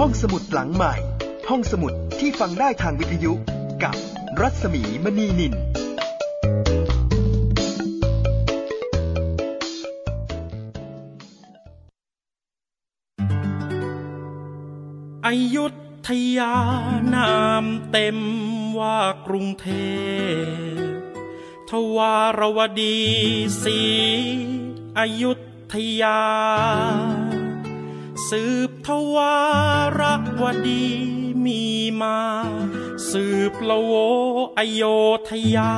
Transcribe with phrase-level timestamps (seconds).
[0.00, 0.94] ห้องสมุดหลังใหม่
[1.48, 3.32] ห้องสมุดที่ฟังได้ทางวิทยุ
[3.82, 3.94] กับ
[4.40, 5.54] รัศมีมณีนิน
[15.26, 15.66] อยุ
[16.08, 16.56] ธยา
[17.14, 18.18] นามเต็ม
[18.78, 19.68] ว่ากรุงเท
[20.78, 20.92] พ
[21.70, 22.98] ทวารวดี
[23.62, 23.80] สี
[24.98, 25.32] อยุ
[25.72, 26.20] ธยา
[28.28, 29.36] สืบทวา
[30.00, 30.02] ร
[30.42, 30.86] วดี
[31.44, 31.62] มี
[32.00, 32.20] มา
[33.10, 33.92] สืบละโว
[34.58, 34.82] อโย
[35.28, 35.74] ธยา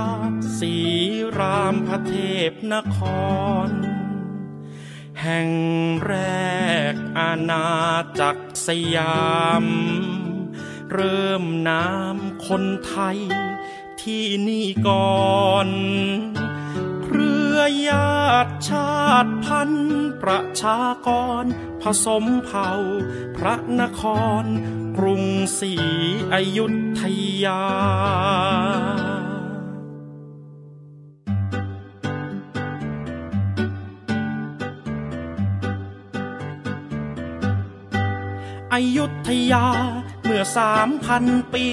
[0.59, 0.74] สี
[1.38, 2.14] รามพระเท
[2.50, 2.98] พนค
[3.66, 3.70] ร
[5.23, 5.50] แห่ง
[6.06, 6.14] แร
[6.92, 7.66] กอาณา
[8.20, 9.65] จักรสยาม
[10.92, 13.18] เริ่มน้ำคนไทย
[14.02, 15.68] ที่นี่ก่อน
[17.58, 18.92] รือญาติชา
[19.24, 21.08] ติพันธุ์ประชาก
[21.42, 21.44] ร
[21.82, 22.70] ผสมเผ่า
[23.36, 24.02] พระนค
[24.42, 24.44] ร
[24.96, 25.24] กรุง
[25.58, 25.72] ศรี
[26.32, 26.66] อยุ
[27.00, 27.02] ธ
[27.45, 27.62] ยา
[38.74, 39.66] อยุธยา
[40.24, 41.66] เมื่อสามพันปี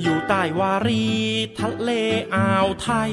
[0.00, 1.04] อยู่ใต้วารี
[1.58, 1.90] ทะเล
[2.34, 3.12] อ่าวไทย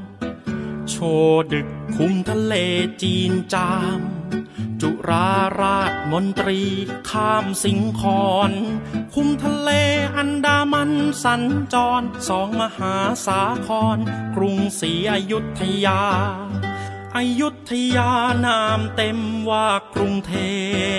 [0.91, 0.97] โช
[1.53, 2.53] ดึกคุมทะเล
[3.01, 4.01] จีนจาม
[4.81, 5.31] จุรา
[5.61, 6.61] ราชมนตรี
[7.09, 8.51] ข้ามสิงคอน
[9.13, 9.69] คุมทะเล
[10.15, 10.91] อันดามัน
[11.23, 11.43] สัญ
[11.73, 13.97] จรสองมหาสาคร
[14.35, 16.01] กรุงศรีอยุธยา
[17.15, 18.11] อยุธยา
[18.45, 19.19] นามเต็ม
[19.49, 20.33] ว่ากรุงเท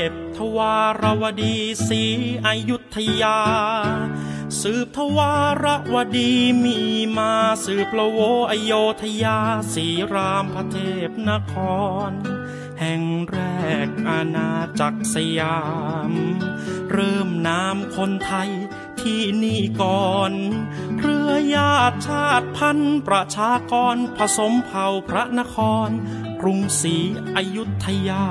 [0.06, 1.56] พ ทวารวดี
[1.88, 2.02] ศรี
[2.46, 3.38] อยุธยา
[4.60, 6.32] สืบทวารวดี
[6.64, 6.78] มี
[7.16, 7.32] มา
[7.64, 8.18] สืบละโว
[8.50, 9.38] อโยธยา
[9.74, 10.76] สีรามพระเท
[11.08, 11.54] พนค
[12.08, 12.10] ร
[12.80, 13.38] แห่งแร
[13.86, 14.50] กอาณา
[14.80, 15.60] จักรสยา
[16.10, 16.12] ม
[16.92, 18.50] เริ่มนามคนไทย
[19.00, 20.32] ที่นี่ก่อน
[20.98, 25.56] เรือญาติชาติพันธุ์ประชากรผสมเผ่าพระนค
[25.86, 25.88] ร
[26.40, 26.96] กรุงศรี
[27.36, 28.26] อยุธยา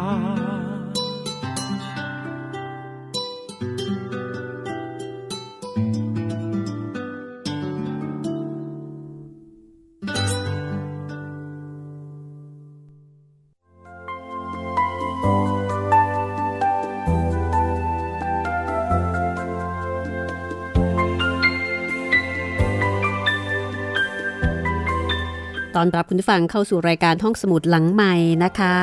[25.82, 28.14] อนรับคุณผู้ฟังเข้าสู่รายการห้องสมุดหลังใหม่
[28.44, 28.76] นะคะ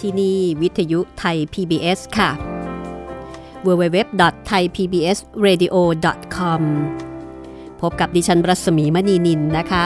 [0.00, 2.30] ที่นี่วิทยุไทย PBS ค่ะ
[3.66, 6.62] www.thaipbsradio.com
[7.80, 9.84] พบกับดิฉันรัศมีมณีนินนะคะ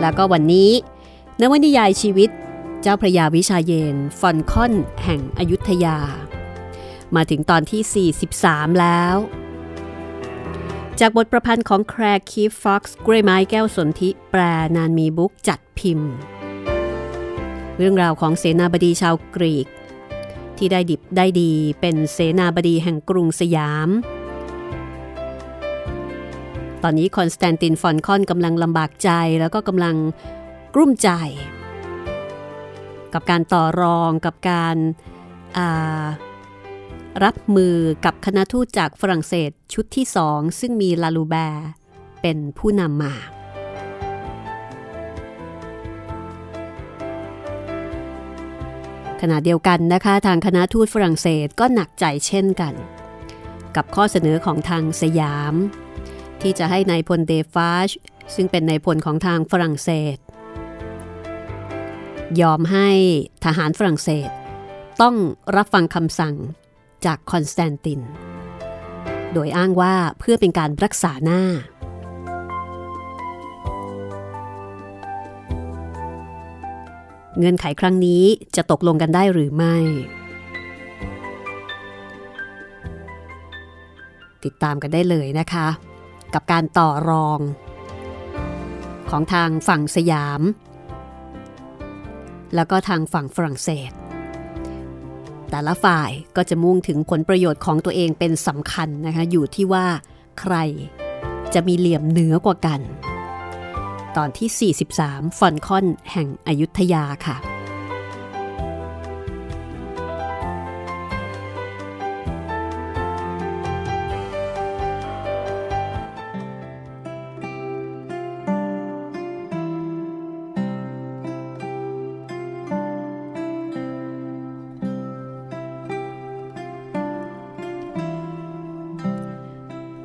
[0.00, 0.70] แล้วก็วันนี้
[1.40, 2.30] นวนิยายชีวิต
[2.82, 4.72] เจ้าพระยาวิชาเยน ฟอนคอน
[5.04, 5.98] แห่งอยุธยา
[7.16, 8.06] มาถึงตอนที่
[8.38, 9.16] 43 แล้ว
[11.00, 14.40] จากบทประพันธ์ของแคลร์ คีฟ-ฟ็อกซ์ กล้วยไม้แก้วสนธิแปล
[14.76, 16.10] นานมีบุ๊คส์จัดพิมพ์
[17.78, 19.66] เรื่องราวของเสนาบดีชาวกรีก
[20.56, 23.88] ที่ได้ดิบได้ดีเป็นเสนาบดีแห่งกรุงสยาม
[26.82, 29.10] ตอนนี้คอนสแตนตินฟอลคอนกำลังลำบากใจ
[29.40, 29.96] แล้วก็กำลัง
[30.74, 31.10] กลุ้มใจ
[33.12, 34.76] กับการต่อรองกับการ
[37.24, 41.68] รับมือกับคณะทูตจากฝรั่งเศสชุดที่สองซึ่งมีลาลูแบร์
[42.22, 43.14] เป็นผู้นำมา
[49.20, 52.74] ขณะเดียวกันนะคะ ทางคณะทูตฝรั่งเศสก็หนักใจเช่นกัน
[53.76, 55.54] กับข้อเสนอของทางสยาม
[56.40, 57.90] ที่จะให้ในายพลเดฟาช
[58.34, 60.16] ซึ่งเป็นนายพลของทางฝรั่งเศส
[62.40, 62.90] ยอมให้
[63.44, 64.28] ทหารฝรั่งเศส
[65.02, 65.14] ต้อง
[65.56, 66.34] รับฟังคำสั่ง
[67.06, 68.00] จากคอนสแตนติน
[69.32, 71.42] โดยอ้างว่าเพื่อเป็นการรักษาหน้า
[77.38, 78.24] เงื่อนไขครั้งนี้
[78.56, 79.76] จะตกลงกันได้หรือไม่
[84.44, 85.68] ติดตามกันได้เลยนะคะ
[86.34, 87.40] กับการต่อรอง
[89.10, 90.42] ของทางฝั่งสยาม
[92.54, 93.92] แล้วก็ทางฝั่งฝรั่งเศส
[95.50, 99.86] แต่ละฝ่ายก็จะมุ่งถึงผลประโยชน์ของตัวเองเป็นสำคัญนะคะ อยู่ที่ว่า
[100.40, 100.54] ใคร
[101.54, 102.80] จะมีเหลี่ยมเหนือกว่ากัน
[104.16, 104.72] ตอนที่
[105.02, 107.36] 43 ฟอนคอนแห่งอยุธยาค่ะ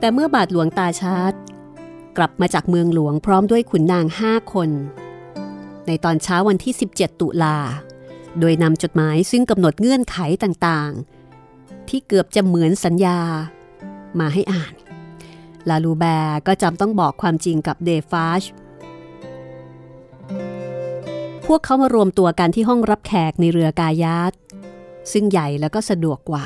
[0.01, 1.41] แต่เมื่อบาทหลวงตาชาร์
[2.17, 4.69] กลับมาจากเมืองหลวงพร้อมด้วยขุนนางห้าคน
[5.87, 7.57] ในตอนเช้าวันที่ 17 ตุลา
[8.39, 13.19] โดยนำจดหมายซึ่งกำหนดเงื่อนไขต่างๆ ที่เกือบจะเหมือนสัญญา
[14.19, 14.73] มาให้อ่าน
[15.69, 18.43] ลาลูแบร์ก็จำต้องบอกความจริงกับเดฟาช
[21.45, 24.33] พวกเขามารวมตัวกันที่ห้องรับแขกในเรือกายาต
[25.11, 26.45] ซึ่งใหญ่แล้วก็สะดวกกว่า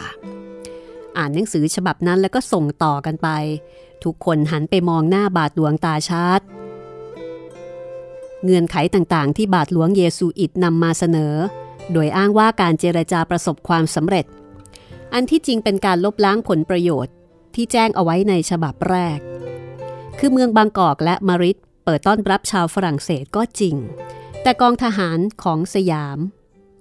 [1.17, 3.29] อ่านหนังสือฉบับนั้นแล้วก็ส่งต่อกันไป
[4.03, 6.47] ทุกคนหันไปมองหน้าบาทหลวงตาชาร์
[8.43, 11.33] เงื่อนไขต่างๆ ที่บาทหลวงเยซูอิตนำมาเสนอ
[11.91, 14.25] โดยอ้างว่าการเจรจาประสบความสำเร็จ
[15.13, 17.13] อันที่จริงเป็นการลบล้างผลประโยชน์
[17.55, 19.19] ที่แจ้งเอาไว้ในฉบับแรก
[20.19, 23.75] คือเมืองบางกอกและมาริดเปิดต้อนรับชาวฝรั่งเศสก็จริง
[24.41, 26.19] แต่กองทหารของสยาม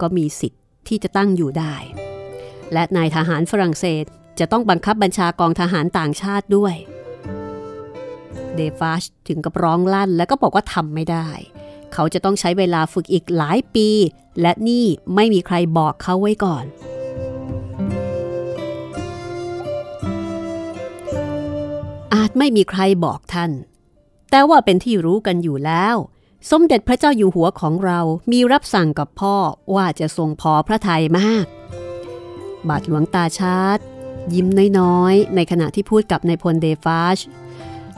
[0.01, 1.75] ก็มีสิทธิ์ที่จะตั้งอยู่ได้
[2.73, 4.05] และนายทหารฝรั่งเศส
[4.39, 6.75] จะต้องบังคับบัญชากองทหารต่างชาติด้วย
[8.55, 11.29] เดฟาชถึงกับร้องลั่นแล้วก็บอกว่าทำไม่ได้
[11.93, 13.89] เขาจะต้องใช้เวลาฝึกอีกหลายปี
[14.41, 16.65] และนี่ไม่มีใครบอกเขาไว้ก่อน
[22.15, 23.51] อาจไม่มีใครบอกท่าน
[24.31, 25.97] แต่ว่าเป็นที่รู้กันอยู่แล้ว
[26.51, 28.01] สมเด็จพระเจ้าอยู่หัวของเรา
[28.33, 29.37] มีรับสั่งกับพ่อ
[29.75, 31.47] ว่าจะทรงพอพระทัยมาก
[32.69, 33.85] บาทหลวงตาชาร์
[34.33, 34.47] ยิ้ม
[34.79, 37.19] น้อยๆ ในขณะที่พูดกับนายพลเดฟาช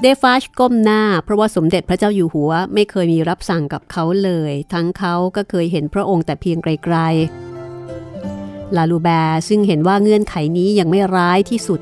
[0.01, 11.81] เดฟาชก้มหน้า เพราะว่าสมเด็จพระเจ้าอยู่หัวไม่เคยมีรับสั่งกับเขาเลย ทั้งเขาก็เคยเห็นพระองค์แต่เพียงไกลๆ ลาลูแบร์ซึ่งเห็นว่าเงื่อนไขนี้ยังไม่ร้ายที่สุด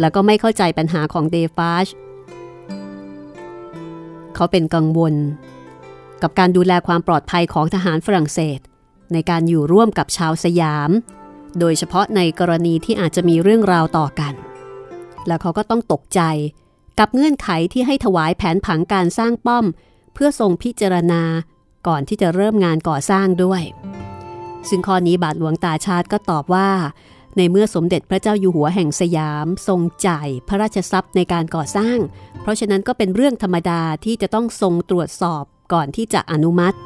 [0.00, 1.86] แล้วก็ไม่เข้าใจปัญหาของเดฟาช
[4.34, 5.14] เขาเป็นกังวล
[6.22, 8.60] กับการดูแลความปลอดภัยของทหารฝรั่งเศส
[9.12, 10.90] ในการอยู่ร่วมกับชาวสยาม
[11.60, 14.34] โดยเฉพาะในกรณีที่อาจจะมีเรื่องราวต่อกัน
[15.26, 16.20] แล้วเขาก็ต้องตกใจ
[16.98, 19.64] กับเงื่อนไขที่ให้ถวายแผนผังการสร้างป้อม
[20.14, 21.22] เพื่อทรงพิจารณา
[21.86, 23.62] ก่อนที่จะเริ่มงานก่อสร้างด้วย
[24.68, 26.70] ซึ่งข้อนี้บาทหลวงตาชาติก็ตอบว่า
[27.36, 31.98] ในเมื่อสมเด็จพระเจ้าอยู่หัวแห่งสยาม ทรงจ่ายพระราชทรัพย์ในการก่อสร้าง
[32.42, 36.76] เพราะฉะนั้นก็เป็นเรื่องธรรมดาที่จะต้องทรงตรวจสอบก่อนที่จะอนุมัติ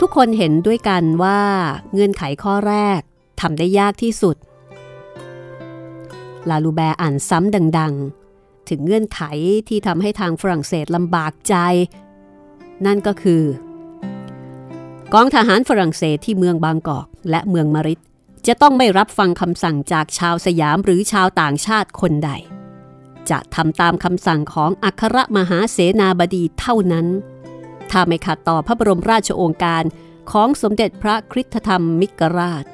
[0.00, 1.40] ทุกคนเห็นด้วยกันว่า
[1.92, 3.00] เงื่อนไขข้อแรก
[3.40, 4.36] ทำได้ยากที่สุด
[6.48, 7.94] ลาลูแบร์อ่านซ้ำดัง
[8.32, 9.20] ๆ ถึงเงื่อนไข
[9.68, 11.54] ที่ทำให้ทางฝรั่งเศสลำบากใจ
[12.86, 13.42] นั่นก็คือ
[15.14, 18.00] กองทหารฝรั่งเศสที่เมืองบางกอกและเมืองมาริด
[18.46, 22.30] จะต้องไม่รับฟังคำสั่งจากชาวสยามหรือชาวต่างชาติคนใด
[23.30, 27.06] จะทำตามคำสั่งของอัครมหาเสนาบดีเท่านั้น
[27.90, 29.84] ถ้าไม่ขัดต่อพระบรมราชโองการ
[30.30, 32.64] ของสมเด็จพระคริสตธรรมมิกราช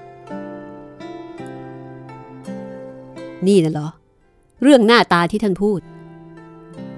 [3.47, 3.89] นี่นะเหรอ
[4.63, 5.81] เรื่องหน้าตาที่ท่านพูด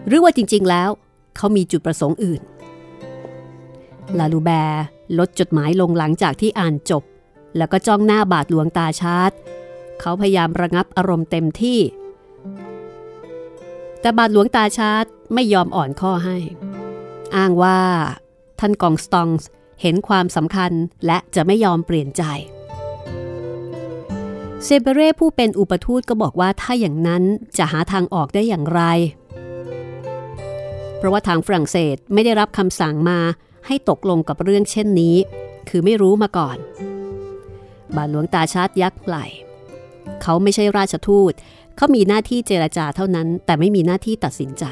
[0.07, 0.91] หรือว่าจริง ๆ แล้ว
[1.37, 2.43] เขามีจุดประสงค์อื่น
[4.19, 4.85] ลาลูแบร์
[5.19, 7.03] ลดจดหมายลงหลังจากที่อ่านจบ
[7.57, 9.33] แล้วก็จ้องหน้าบาดหลวงตาชาร์ต
[10.01, 11.81] เขาพยายามระงับอารมณ์เต็มที่
[14.01, 16.37] แต่บาดหลวงตาชาร์ตไม่ยอมอ่อนข้อให้
[17.37, 17.81] อ้างว่า
[18.61, 19.49] ท่านกองสตองส์
[19.83, 20.73] เห็นความสำคัญ
[21.07, 22.23] และจะไม่ยอมเปลี่ยนใจ
[24.66, 27.23] เซเบเร่ผู้เป็นอุปทูตก็บอกว่าถ้าอย่างนั้น
[27.59, 28.83] จะหาทางออกได้อย่างไร
[30.97, 33.18] เพราะว่าทางฝรั่งเศสไม่ได้รับคำสั่งมา
[33.66, 35.16] ให้ตกลงกับเรื่องเช่นนี้
[35.68, 36.56] คือไม่รู้มาก่อน
[37.97, 39.16] บาทหลวงตาชาติยักษ์ไหล
[40.23, 41.33] เขาไม่ใช่ราชทูต
[41.76, 44.64] เขามีหน้าที่เจรจาเท่านั้น แต่ไม่มีหน้าที่ตัดสินใจ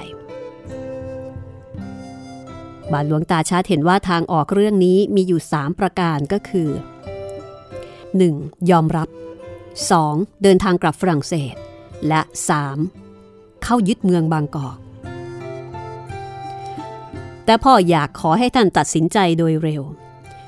[2.92, 6.68] บาทหลวงตาชาติเห็นว่าทางออกเรื่องนี้มีอยู่ 3 ประการก็คือ
[8.10, 8.70] 1.
[8.72, 9.08] ยอมรับ
[9.80, 10.42] 2.
[10.42, 11.54] เดินทางกลับฝรั่งเศส
[12.08, 12.20] และ
[12.92, 13.62] 3.
[13.62, 14.78] เข้ายึดเมืองบางกอก
[17.44, 19.82] แต่พ่ออยากขอให้ท่านตัดสินใจโดยเร็ว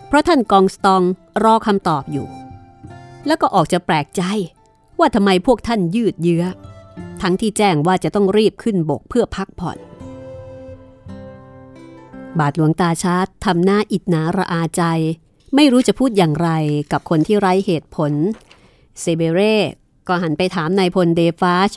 [0.07, 1.03] เพราะท่านกองสตอง
[1.45, 2.27] รอคำตอบอยู่
[3.27, 4.23] แล้วก็ออกจะแปลกใจ
[4.99, 6.45] ว่าทำไมพวกท่านยืดเยื้อ
[7.23, 9.79] ทั้งที่แจ้งว่าจะต้องรีบขึ้นบกเพื่อพักผ่อน
[12.39, 14.83] บาทหลวงตาชาร์ตทำหน้าอิดหนาระอาใจ
[15.55, 16.51] ไม่รู้จะพูดอย่างไร
[16.93, 18.13] กับคนที่ไร้เหตุผล
[19.01, 19.57] เซเบเร่
[20.09, 21.71] ก็หันไปถามนายพลเดฟาช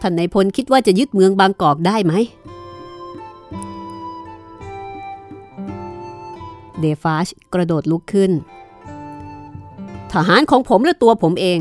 [0.00, 2.14] ท่านนายพลคิดว่าจะยึดเมืองบางกอกได้ไหม
[6.80, 8.32] เดฟาชกระโดดลุกขึ้น
[10.12, 11.60] ทหารของผมและตัวผมเอง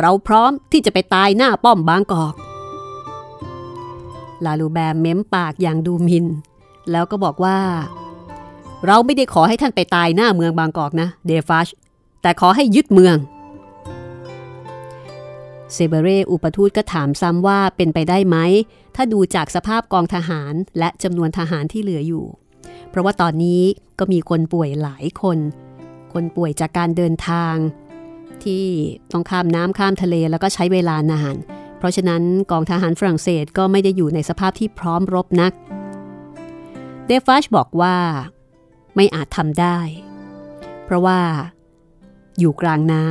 [0.00, 2.34] เราพร้อมที่จะไปตายหน้าป้อมบางกอก
[4.44, 6.26] ลาลูแบมเม้มปากอย่างดูมิน
[6.90, 7.58] แล้วก็บอกว่า
[8.86, 11.68] เราไม่ได้ขอให้ท่านไปตายหน้าเมืองบางกอกนะ เดฟาช
[12.22, 13.16] แต่ขอให้ยึดเมือง
[15.72, 18.36] เซเบเรอุปทูตก็ถามซ้ำว่าเป็นไปได้ไหม
[18.96, 22.24] ถ้าดูจากสภาพกองทหารและจำนวนทหารที่เหลืออยู่
[22.90, 23.62] เพราะว่าตอนนี้
[23.98, 25.38] ก็มีคนป่วยหลายคน
[26.12, 27.54] คนป่วยจากการเดินทาง
[28.44, 28.64] ที่
[29.12, 31.34] ต้องข้ามน้ำข้ามทะเลแล้วก็ใช้เวลานาน
[31.78, 35.52] เพราะฉะนั้นกองทหารฝรั่งเศสก็ไม่ได้อยู่ในสภาพที่พร้อมรบนัก
[37.06, 37.96] เดฟัชบอกว่า
[38.96, 39.78] ไม่อาจทำได้
[40.84, 41.20] เพราะว่า
[42.38, 43.06] อยู่กลางน้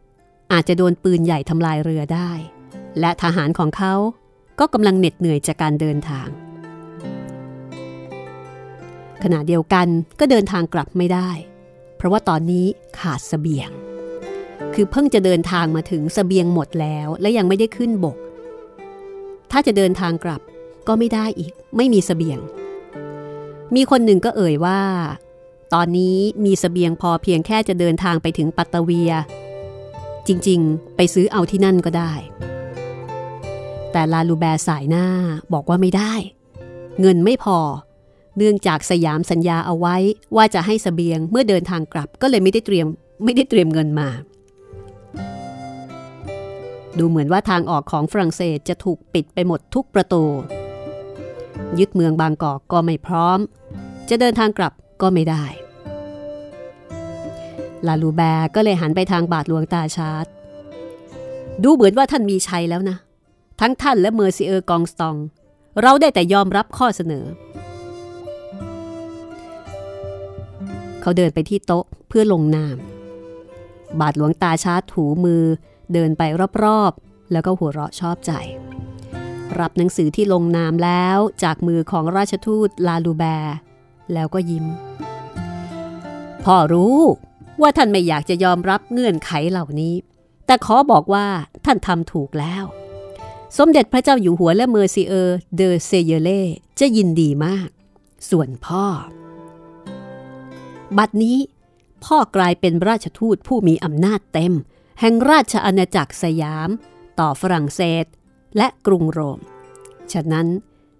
[0.00, 2.30] ำอาจจะโดนปืนใหญ่ทำลายเรือได้
[3.00, 3.94] และทหารของเขา
[4.60, 6.28] ก็กำลังเหน็ดเหนื่อยจากการเดินทาง
[9.22, 9.86] ขณะเดียวกัน
[10.20, 11.30] ก็เดินทางกลับไม่ได้
[11.96, 12.66] เพราะว่าตอนนี้
[12.98, 13.70] ขาดสเสบียง
[14.74, 18.16] คือเพิ่งจะเดินทางมาถึงสเสบียงหมดแล้วและยังไม่ได้ขึ้นบก
[19.50, 20.40] ถ้าจะเดินทางกลับ
[20.88, 22.38] ก็ไม่ได้อีก ไม่มีสเสบียง
[23.74, 24.80] มีคนหนึ่งก็เอ่ยว่า
[25.74, 29.12] ตอนนี้มีสเสบียงพอเพียงแค่จะเดินทางไปถึงปัตตเวีย
[30.26, 32.12] จริงๆ ไปซื้อเอาที่นั่นก็ได้
[33.92, 35.06] แต่ลาลูแบร์สายหน้า
[35.52, 36.12] บอกว่าไม่ได้
[37.00, 37.58] เงินไม่พอ
[38.36, 39.96] เนื่องจากสยามสัญญาเอาไว้
[40.36, 42.86] ว่าจะให้เสบียงเมื่อเดินทางกลับก็เลยไม่ได้เตรียม
[43.24, 44.08] ไม่ได้เตรียมเงินมา
[46.98, 50.24] ดูเหมือนว่าทางออกของฝรั่งเศสจะถูกปิดไปหมดทุกประตู
[51.78, 53.38] ยึดเมืองบางกอกก็ไม่พร้อม
[54.10, 55.44] จะเดินทางกลับก็ไม่ได้
[57.86, 60.26] ลาลูแบร์ก็เลยหันไปทางบาทหลวงตาชาร์ต
[61.62, 62.96] ดูเหมือนว่าท่านมีชัยแล้วนะ
[63.60, 65.16] ทั้งท่านและ Monsieur กองสตอง
[65.82, 67.24] เราได้แต่ยอมรับข้อเสนอ
[71.00, 72.76] เขาเดินไปที่โต๊ะเพื่อลงนาม
[74.00, 75.44] บาทหลวงตาชาร์ถูมือ
[75.92, 76.22] เดินไป
[76.64, 78.32] รอบๆ แล้วก็หัวเราะชอบใจ
[79.58, 83.56] รับหนังสือที่ลงนามแล้วจากมือของราชทูตลาลูแบร์
[84.12, 84.66] แล้วก็ยิ้ม
[86.44, 86.98] พ่อรู้
[87.60, 89.94] ว่าท่านไม่อยากจะยอมรับเงื่อนไขเหล่านี้
[90.46, 91.26] แต่ขอบอกว่า
[91.64, 92.64] ท่านทำถูกแล้ว
[93.58, 96.42] สมเด็จพระเจ้าอยู่หัวและเมอร์ซิเออร์เดอเซเยเล่
[96.80, 97.68] จะยินดีมาก
[98.30, 98.86] ส่วนพ่อ
[100.98, 101.38] บัดนี้
[102.04, 104.52] พ่อกลายเป็นราชทูตผู้มีอำนาจเต็ม
[105.00, 106.70] แห่งราชอาณาจักรสยาม
[107.20, 108.04] ต่อฝรั่งเศส
[108.56, 109.40] และกรุงโรม
[110.12, 110.46] ฉะนั้น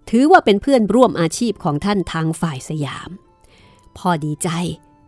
[0.09, 3.09] ถือว่าเป็นเพื่อนร่วมอาชีพของท่านทางฝ่ายสยาม
[3.97, 4.49] พ่อดีใจ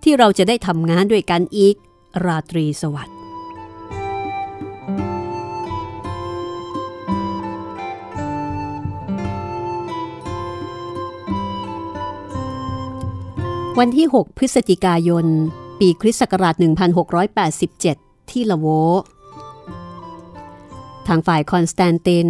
[0.10, 1.76] ที่เราจะได้ทำงานด้วยกันอีก
[2.26, 3.18] ราตรีสวัสดิ์
[13.80, 15.26] วันที่ 6 พฤศจิกายน
[15.80, 16.56] ปีคริสต์ศักราช
[17.78, 18.68] 1687 ที่ละโว
[21.08, 22.28] ทางฝ่ายคอนสแตนติน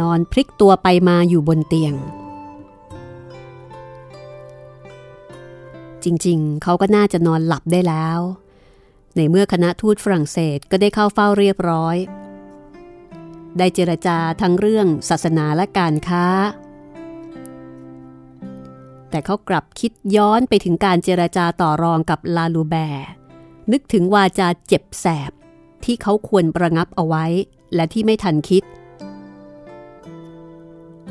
[0.00, 1.94] นอนพลิกตัวไปมาอยู่บนเตียง
[6.04, 8.20] จริงๆ เขาก็น่าจะนอนหลับได้แล้ว
[9.16, 11.96] ในเมื่อคณะทูตฝรั่งเศสก็ได้เข้าเฝ้าเรียบร้อย
[13.58, 16.26] ได้เจรจาทั้งเรื่องศาสนาและการค้า
[19.10, 23.08] แต่เขากลับคิดย้อนไปถึงการเจรจาต่อรองกับลาลูแบร์
[23.72, 25.32] นึกถึงวาจาเจ็บแสบ
[25.84, 27.24] ที่เขาควรประงับเอาไว้
[27.74, 28.62] และที่ไม่ทันคิด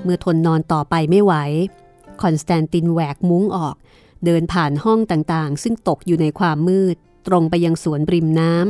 [0.04, 1.34] เมื่อทนนอนต่อไปไม่ไหว
[2.22, 3.75] คอนสแตนตินแหวกมุ้งออก
[4.25, 6.96] เดินผ่านห้องต่างๆ ซึ่งตกอยู่ในความมืด
[7.27, 8.65] ตรงไปยังสวนริมน้ำ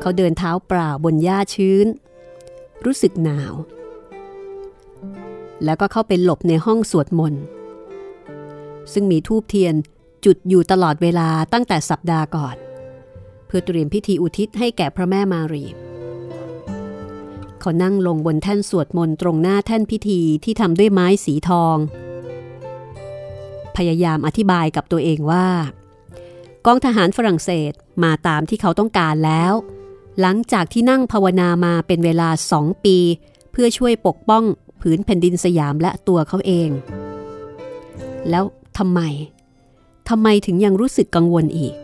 [0.00, 1.86] เขาเดินเท้าเปล่าบนหญ้าชื้น
[2.84, 3.54] รู้สึกหนาว
[5.64, 7.42] แล้วก็เข้าไปหลบในห้องสวดมนต์
[8.92, 9.74] ซึ่งมีทูบเทียน
[10.24, 12.56] จุดอยู่ตลอดเวลาตั้งแต่สัปดาห์ก่อน
[13.46, 15.64] เพื่อเตรียมพิธีอุทิศให้แก่พระแม่มารี
[17.60, 21.76] เขานั่งลงบนแท่นสวดมนต์ตรงหน้าแท่นพิธีที่ทำด้วยไม้สีทอง
[23.76, 25.46] พยายามอธิบายกับตัวเองว่า
[26.66, 27.72] กองทหารฝรั่งเศส
[28.04, 29.52] มาตามที่เขาต้องการแล้ว
[30.20, 32.96] หลังจากที่นั่งภาวนามาเป็นเวลาสองปี
[33.52, 34.44] เพื่อช่วยปกป้อง
[34.80, 36.70] ผืนแผ่นดินสยามและตัวเขาเอง
[38.30, 38.44] แล้ว
[38.78, 39.00] ทำไม
[40.08, 41.74] ทำไมถึงยังรู้สึกกังวลอีก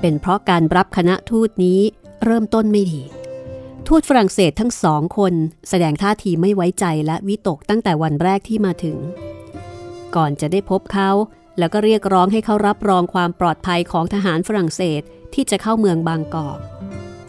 [0.00, 1.80] เป็นเพราะการรับคณะทูตนี้
[2.24, 3.02] เริ่มต้นไม่ดี
[3.88, 5.34] ทูตฝรั่งเศสทั้งสองคน
[5.68, 8.98] แสดงท่าทีไม่ไว้ใจและวิตกตั้งแต่วันแรกที่มาถึง
[10.16, 11.10] ก่อนจะได้พบเขา
[11.58, 15.02] แล้วก็เรียกร้องให้เขารับรองความปลอดภัยของทหารฝรั่งเศส
[15.34, 16.58] ที่จะเข้าเมืองบางกอก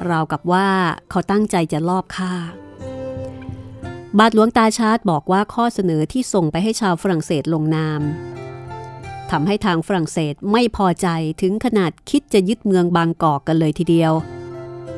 [0.09, 0.69] ราวกับว่า
[1.09, 2.33] เขาตั้งใจจะลอบฆ่า
[4.17, 8.01] บาทหลวงตาชาร์ตบอกว่าข้อเสนอที่ส่งไปให้ชาวฝรั่งเศสลงนาม
[9.31, 11.07] ทำให้ทางฝรั่งเศสไม่พอใจ
[11.41, 14.13] ถึงขนาดคิดจะยึดเมืองบางกอกกันเลยทีเดียว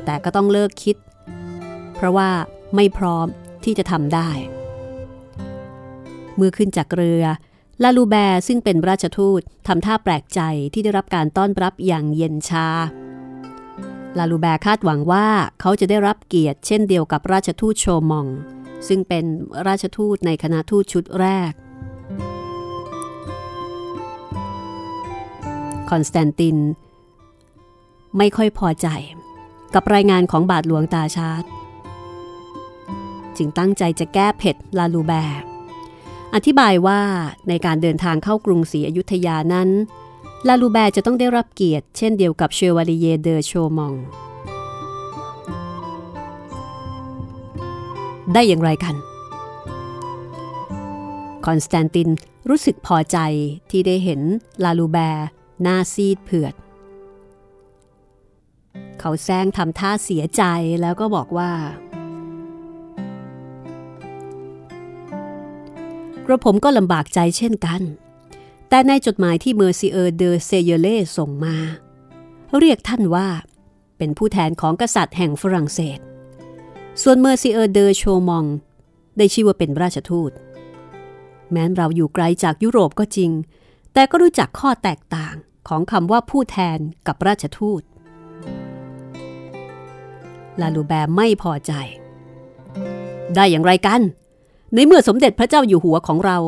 [0.04, 0.96] แต่ก็ต้องเลิกคิด
[1.98, 2.30] เพราะว่า
[2.76, 3.26] ไม่พร้อม
[3.64, 4.30] ที่จะทำได้
[6.36, 7.24] เมื่อขึ้นจากเรือ
[7.82, 10.40] ลาลูแบร์ซึ่งเป็นราชทูตทำท่าแปลกใจ
[10.72, 12.68] ที่ได้รับการต้อนรับอย่างเย็นชา
[14.18, 15.28] ลาลูแบร์คาดหวังว่า
[15.60, 18.26] เขาจะได้รับเกียรติเช่นเดียวกับราชทูตโชมอง
[18.88, 19.24] ซึ่งเป็น
[19.66, 21.52] ราชทูตในคณะทูตชุดแรก
[25.90, 26.56] คอนสแตนติน
[28.18, 28.86] ไม่ค่อยพอใจ
[29.74, 31.44] กับรายงานของบาทหลวงตาชาร์ต
[33.38, 35.42] จึงตั้งใจจะแก้เผ็ดลาลูแบร์
[36.34, 37.00] อธิบายว่า
[37.48, 39.68] ในการเดินทางเข้ากรุงศรีอยุธยานั้น
[40.48, 43.94] ลาลูแบร์จะต้องได้รับเกียรติเช่นเดียวกับ Chevalier เดอโชมอง
[48.32, 48.94] ได้อย่างไรกัน
[51.46, 52.08] คอนสแตนติน
[52.48, 53.18] รู้สึกพอใจ
[53.70, 54.20] ที่ได้เห็น
[54.64, 55.26] ลาลูแบร์
[55.62, 56.54] หน้าซีดเผือด
[58.98, 60.42] เขาแสร้งทำท่าเสียใจ
[60.80, 61.50] แล้วก็บอกว่า
[66.30, 67.82] กระผมก็ลำบากใจเช่นกัน
[68.68, 71.56] แต่ในจดหมายที่ Monsieur เดอเซเยเล่ส่งมา
[72.58, 73.28] เรียกท่านว่า
[73.98, 75.98] เป็นผู้แทนของกษัตริย์แห่งฝรั่งเศส
[77.02, 78.44] ส่วน Monsieur เดอโชมอง
[79.18, 80.32] ได้ชื่อว่าเป็นราชทูต
[81.50, 83.30] แม้เราอยู่ไกลจากยุโรปก็จริง
[83.92, 85.34] แต่ก็รู้จักข้อแตกต่าง
[85.68, 87.82] ของคำว่าผู้แทนกับราชทูต
[90.60, 91.72] ลาลูแบร์ไม่พอใจ
[93.34, 94.00] ได้อย่างไรกัน
[94.74, 96.38] ในเมื่อสมเด็จพระเจ้าอยู่หัวของเรา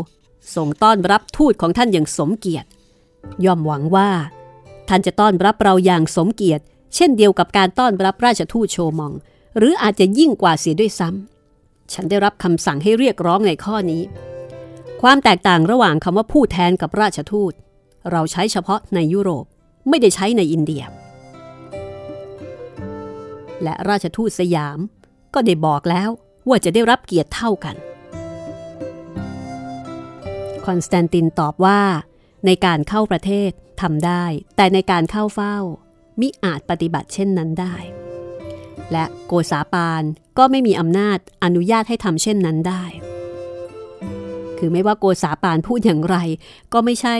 [0.54, 2.68] ส่งต้อนรับทูตของท่านอย่างสมเกียรติ
[3.44, 4.10] ย่อมหวังว่า
[4.88, 6.62] ท่านจะต้อนรับเราอย่างสมเกียรติ
[6.94, 9.12] เช่นเดียวกับการต้อนรับราชทูตโชมอง
[9.58, 14.02] หรืออาจจะยิ่งกว่าเสียด้วยซ้ำฉันได้รับคำสั่งให้เรียกร้องในข้อนี้
[15.02, 17.52] ความแตกต่างระหว่างคำว่าผู้แทนกับราชทูต
[18.10, 19.44] เราใช้เฉพาะในยุโรป
[19.88, 20.82] ไม่ได้ใช้ในอินเดีย
[23.62, 24.78] และราชทูตสยาม
[25.34, 26.10] ก็ได้บอกแล้ว
[26.48, 27.76] ว่าจะได้รับเกียรติเท่ากัน
[30.70, 31.80] อนสแตนตินตอบว่า
[32.46, 34.24] ในการเข้าประเทศทำได้
[34.56, 35.56] แต่ในการเข้าเฝ้า
[36.20, 37.74] มิอาจปฏิบัติเช่นนั้นได้
[38.92, 40.02] และโกษาปาน
[40.38, 42.84] ก็ไม่มีอำนาจอนุญาตให้ทำเช่นนั้นได้
[44.58, 46.16] คือไม่ว่าโกษาปานพูดอย่างไร
[46.72, 47.16] ก็ไม่ใช่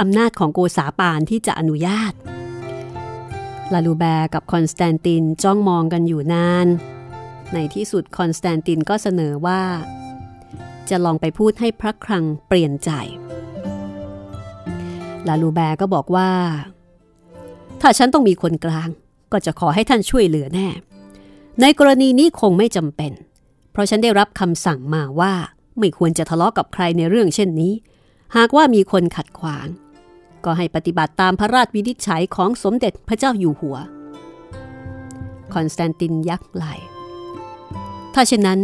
[0.00, 2.12] อำนาจของโกษาปานที่จะอนุญาต
[3.72, 6.66] ลาลูแบร์กับคอนสแตนตินจ้องมองกันอยู่นาน
[7.52, 9.60] ในที่สุดคอนสแตนตินก็เสนอว่า
[10.90, 12.90] จะลองไปพูดให้พระคลังเปลี่ยนใจ
[15.28, 16.30] ลาลูแบร์ก็บอกว่า
[17.80, 18.88] ถ้าฉันต้องมีคนกลาง
[19.32, 20.68] ก็จะขอให้ท่านช่วยเหลือแน่
[21.60, 23.12] ในกรณีนี้คงไม่จำเป็น
[23.72, 25.32] เพราะฉันได้รับคำสั่งมาว่า
[25.78, 27.72] ไม่ควรจะทะเลาะกับใครในเรื่องเช่นนี้
[28.36, 29.66] หากว่ามีคนขัดขวาง
[30.44, 33.76] ก็ให้ปฏิบัติตามพระราชวินิจฉัยของสมเด็จพระเจ้าอยู่หัว
[35.54, 36.64] คอนสแตนตินยักไหล่
[38.14, 38.58] ถ้าเช่นนั้น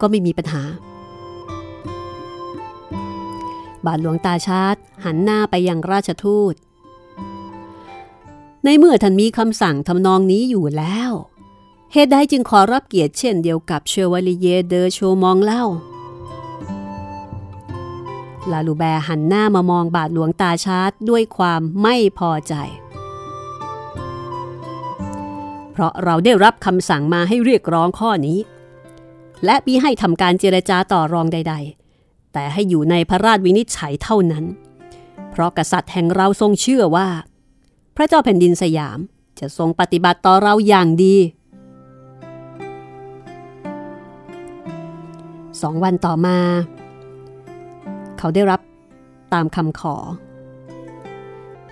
[0.00, 0.62] ก็ไม่มีปัญหา
[3.86, 6.54] บาทหลวงตาชาร์ดหันหน้าไปยังราชทูต
[8.64, 11.12] ในเมื่อท่านมีคำสั่งทำนองนี้อยู่แล้ว
[11.92, 15.64] เหตุใดจึงขอรับเกียรติเช่นเดียวกับเชอวาลิเยเดอโชมองเล่า
[18.50, 22.54] ลาลูแบร์หันหน้ามามองบาทหลวงตาชาร์ตด้วยความไม่พอใจ
[25.72, 28.38] เพราะเราได้รับคำสั่งมาให้เรียกร้องข้อนี้
[29.44, 31.79] และมีให้ทำการเจรจาต่อรองใด ๆ
[32.32, 34.44] แต่ให้อยู่ในพระราชวินิจฉัยเท่านั้น
[35.30, 37.08] เพราะกษัตริย์แห่งเราทรงเชื่อว่า
[37.96, 38.98] พระเจ้าแผ่นดินสยาม
[39.40, 41.16] จะทรงปฏิบัติต่อเราอย่างดี
[45.62, 46.38] สองวันต่อมา
[48.18, 48.60] เขาได้รับ
[49.32, 49.96] ตามคำขอ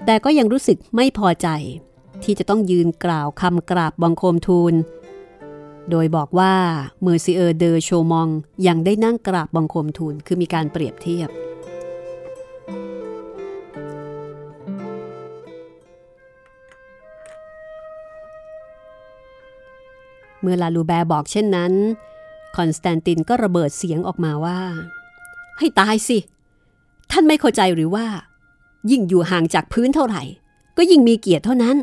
[0.05, 1.49] แต่ก็ยังรู้สึกไม่พอใจ
[2.23, 4.75] ที่จะต้องยืนกล่าวคำกราบบังคมทูล
[5.91, 6.55] โดยบอกว่า
[7.03, 8.29] เมอร์ซิเออร์เดอโชมอง
[8.67, 11.31] ยังได้นั่งกราบบังคมทูลคือมีการเปรียบเทียบ
[20.41, 21.73] เมื่อลาลูแบร์บอกเช่นนั้น
[22.57, 24.59] คอนสแตนตินก็ระเบิดเสียงออกมาว่า
[25.59, 26.19] ให้ตายสิ
[27.11, 28.07] ท่านไม่เข้าใจหรือว่า
[28.91, 30.23] ยิ่งอยู่ห่างจากพื้นเท่าไหร่
[30.77, 31.77] ก็ยิ่งมีเกียรติเท่านั้น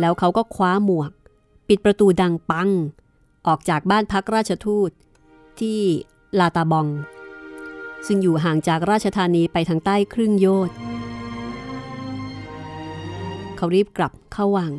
[0.00, 1.10] แล้วเขาก็คว้าหมวก
[1.68, 2.70] ปิดประตูดังปัง
[3.46, 4.90] ออกจากบ้านพักราชทูต
[5.60, 5.80] ที่
[6.38, 6.86] ลาตาบอง
[8.06, 10.76] ซึ่งอยู่ห่างจากราชธานีไปทางใต้ครึ่งโยชน์
[13.56, 14.72] เขารีบกลับเข้าวัง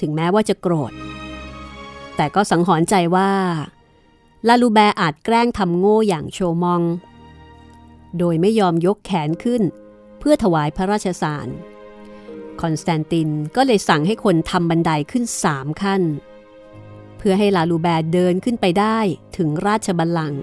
[0.00, 0.92] ถึงแม้ว่าจะโกรธ
[2.16, 3.30] แต่ก็สังหรณ์ใจว่า
[4.48, 6.82] ลาลูแบอาจแกล้งทำโง่อย่างโชมอง
[8.18, 9.62] โดยไม่ยอมยกแขนขึ้น
[10.18, 11.48] เพื่อถวายพระราชสาร
[12.60, 16.02] คอนสแตนตินก็เลยสั่งให้คนทำบันไดขึ้นสามขั้น
[17.18, 18.98] เพื่อให้ลาลูแบร์เดินขึ้นไปได้
[19.36, 20.42] ถึงราชบัลลังก์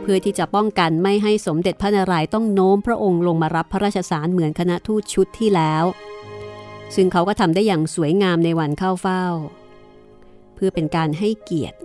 [0.00, 5.84] เพื่อที่จะป้องกันไม่ให้สมเด็จพระนารายณ์ต้องโน้มพระองค์ลงมารับพระราชสารเหมือนคณะทูตชุดที่แล้ว
[6.94, 9.24] ซึ่งเขาก็ทำได้อย่างสวยงามในวันเข้าเฝ้า
[10.54, 11.78] เพื่อเป็นการให้เกียรติ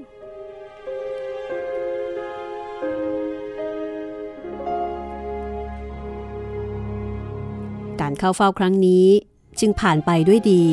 [8.09, 9.07] การเข้าเฝ้าครั้งนี้
[9.59, 10.63] จึงผ่านไปด้วยดี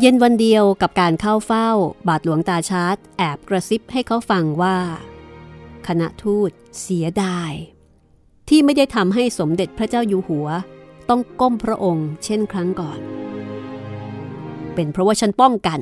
[0.00, 1.68] เย็นวันเดียวกับการเข้าเฝ้า
[2.08, 4.76] บาทหลวงตาชาร์ดแอบกระซิบให้เขาฟังว่า
[5.86, 7.52] คณะทูตเสียดาย
[8.48, 10.48] ที่ไม่ได้ทำให้สมเด็จพระเจ้าอยู่หัว
[11.08, 12.98] ต้องก้มพระองค์เช่นครั้งก่อน
[14.74, 15.80] เป็นเพราะว่าฉันป้องกัน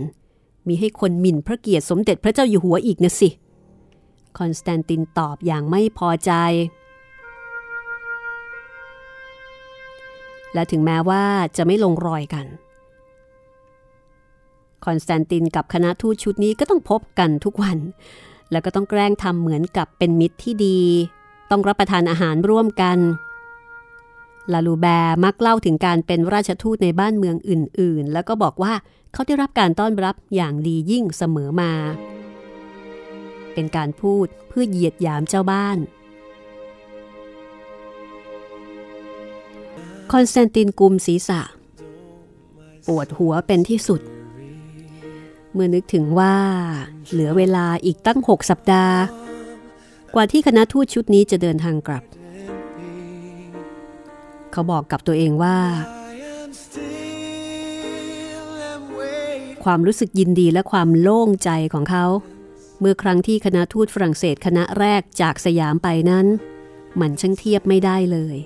[0.68, 3.28] มิให้คนหมิ่นพระเกียรติสมเด็จพระเจ้าอยู่หัวอีกนะสิ
[4.38, 6.32] คอนสแตนตินตอบอย่างไม่พอใจ
[10.54, 11.22] และถึงแม้ว่า
[11.56, 12.46] จะไม่ลงรอยกัน
[14.84, 17.78] คอนสแตนตินกับคณะทูตชุดนี้ก็ต้องพบกันทุกวัน
[18.50, 20.80] แล้วก็ต้องแกล้งทำเหมือนกับเป็นมิตรที่ดี
[21.50, 22.98] ต้องรับประทานอาหารร่วมกัน
[24.52, 28.72] ลาลูแบร์มักเล่าถึงการเป็นราชทูตในบ้านเมืองอื่น ๆ แล้วก็บอกว่า
[29.12, 31.72] เขาได้รับการต้อนรับอย่างดียิ่งเสมอมา
[33.54, 35.78] เป็นการพูดเพื่อเหยียดหยามเจ้าบ้าน
[40.12, 41.40] คอนสแตนตินกุมศีรษะ
[42.86, 44.00] ปวดหัวเป็นที่สุด
[45.52, 46.36] เมื่อนึกถึงว่า
[47.10, 48.98] เหลือเวลาอีกตั้งหกสัปดาห์
[50.14, 52.04] กว่าที่คณะทูตชุดนี้จะเดินทางกลับ
[54.52, 55.58] เขาบอกกับตัวเองว่า
[59.64, 62.04] ความรู้สึกยินดีและความโล่งใจของเขา
[62.80, 66.26] เมื่อครั้งที่คณะทูตฝรั่งเศสคณะแรกจากสยามไปนั้น
[67.00, 68.36] มันช่างเทียบไม่ได้เลย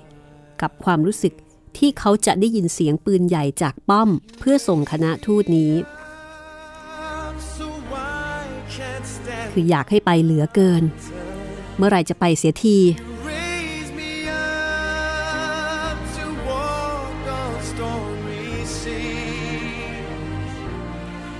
[0.61, 1.33] กับความรู้สึก
[1.79, 5.73] ที่เขาจะได้ยินเสียงปืนใหญ่จากป้อมเพื่อส่งคณะทูตนี้
[9.53, 10.83] คืออยากให้ไปเหลือเกิน
[11.77, 12.77] เมื่อไรจะไปเสียที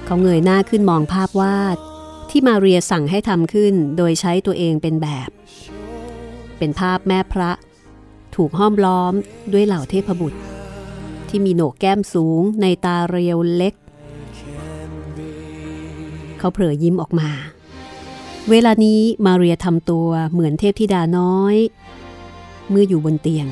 [0.05, 1.77] เขาเงยหน้าขึ้นมองภาพวาด
[2.29, 5.29] ที่มาเรียสั่งให้ทำขึ้นโดยใช้ตัวเองเป็นแบบ
[6.57, 7.51] เป็นภาพแม่พระ
[8.43, 9.13] ถูกห้อมล้อม
[9.53, 10.39] ด้วยเหล่าเทพบุตร
[11.29, 13.73] ที่มีโหนกแก้มสูงในตาเรียวเล็ก
[16.37, 17.29] เขาเผลอยิ้มออกมา
[18.49, 21.55] เวลานี้มาเรียทำตัวเหมือนเทพธิดาน้อย
[22.69, 23.47] เมื่ออยู่บนเตียง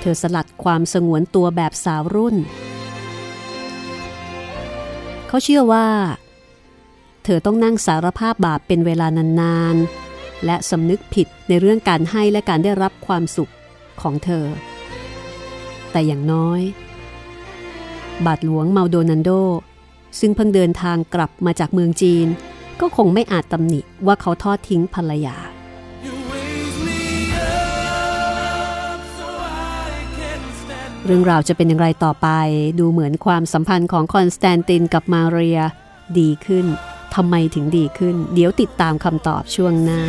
[0.00, 2.36] เธอสลัดความสงวนตัวแบบสาวรุ่น
[5.28, 5.86] เขาเชื่อว่า
[7.24, 9.06] เธอต้องนั่งสารภาพบาปเป็นเวลา
[9.40, 13.52] นานๆและสำนึกผิดในเรื่องการให้และการได้รับความสุข
[14.00, 14.46] ของเธอ
[15.92, 16.60] แต่อย่างน้อย
[18.26, 19.30] บาทหลวงเมาโดนันโด
[20.20, 22.26] ซึ่งเพิ่งเดินทางกลับมาจากเมืองจีน
[22.80, 25.36] ก็คงไม่อาจตำหนิว่าเขาทอดทิ้งภรรยา
[31.06, 32.28] เรื่องราวจะเป็นอย่างไรต่อไป
[32.78, 35.60] ดูเหมือนความสัมพันธ์ของคอนสแตนตินกับมาเรีย
[36.18, 36.66] ดีขึ้น
[37.14, 40.02] ทำไมถึงดีขึ้น เดี๋ยวติดตามคำตอบช่วงหน้า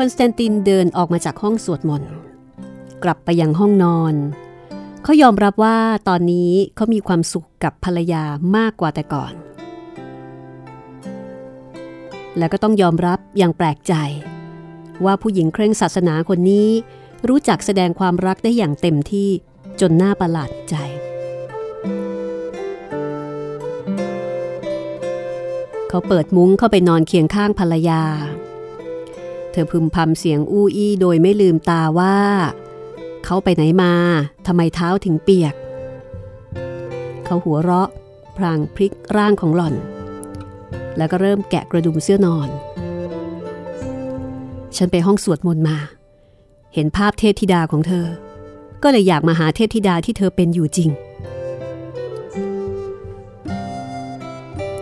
[0.00, 2.12] อนสแตนตินเดินออกมาจากห้องสวดมนต์
[3.04, 4.14] กลับไปยังห้องนอน
[5.02, 8.24] เขายอมรับว่าตอนนี้เขามีความสุขกับภรรยา
[8.56, 9.32] มากกว่าแต่ก่อน
[12.38, 13.94] แล้วก็ต้องยอมรับอย่างแปลกใจ
[15.04, 16.68] ว่าผู้หญิงเคร่งศาสนาคนนี้
[17.28, 19.28] รู้จักแสดงความรักได้อย่างเต็มที่
[19.80, 20.74] จนน่าประหลาดใจ
[25.88, 28.02] เขาเปิดมุ้งเข้าไปนอนเคียงข้างภรรยา
[29.52, 32.16] เธอพึมพำเสียงอู้อี้โดยไม่ลืมตาว่า
[33.24, 33.92] เขาไปไหนมา
[34.46, 35.54] ทำไมเท้าถึงเปียก
[37.24, 37.88] เขาหัวเราะ
[38.36, 39.74] พลางพลิกร่างของหล่อน
[40.96, 42.48] แล้วก็เริ่มแกะกระดุมเสื้อนอน
[44.76, 45.78] ฉันไปห้องสวดมนต์มา
[46.74, 48.06] เห็นภาพเทพธิดาของเธอ
[48.82, 50.90] ก็เลยอยากมาหาเทพธิดาที่เธอเป็นอยู่จริง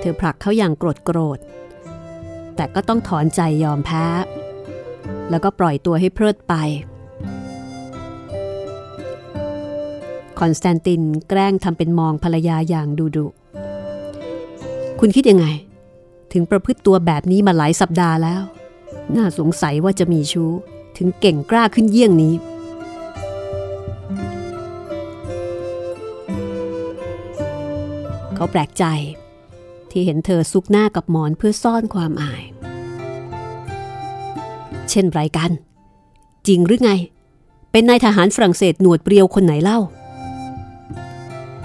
[0.00, 1.38] เธอผลักเขาอย่างโกรธโกรธ
[2.56, 4.04] แต่ก็ต้องถอนใจยอมแพ้
[5.30, 6.54] แล้วก็ปล่อยตัวให้เพลิดไป
[10.38, 13.26] คอนสแตนตินแกล้งทำเป็นมองภรรยาอย่างดุดุ
[15.00, 15.46] คุณคิดยังไง
[16.32, 18.42] ถึงประพฤติตัวแบบนี้มาหลายสัปดาห์แล้ว
[19.16, 20.50] น่าสงสัยว่าจะมีชู้
[20.96, 22.34] ถึงเก่งกล้าขึ้นเยี่ยงนี้
[28.34, 28.84] เขาแปลกใจ
[29.90, 32.42] ที่เห็นเธอซุกหน้ากับหมอนเพื่อซ่อนความอาย
[34.98, 35.50] ช่นไรกัน
[36.46, 36.92] จริงหรือไง
[37.72, 39.78] เป็นนายทหารฝรั่งเศสหนวดเปรียวคนไหนเล่า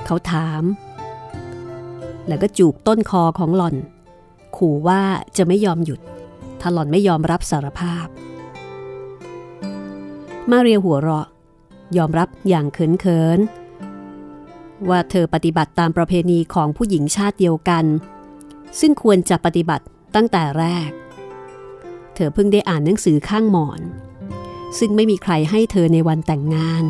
[0.06, 0.64] เขาถาม
[2.28, 3.76] แล้วก็จูบต้นคอของหล่อน
[4.58, 5.02] ขู่ว่า
[5.38, 6.00] จะไม่ยอมหยุด
[6.62, 8.08] ถ้าหล่อนไม่ยอมรับสารภาพ
[10.50, 11.28] มาเรียหัวเราะ
[11.98, 17.86] ยอมรับอย่างเขินๆว่าเธอปฏิบัติตามประเพณีของผู้หญิงชาติเดียวกัน
[18.80, 20.90] ซึ่งควรจะปฏิบัติตั้งแต่แรก
[22.16, 23.82] เธอเพิ่งได้อ่านหนังสือข้างหมอน
[24.80, 26.84] ซึ่งไม่มีใครให้เธอในวันแต่งงาน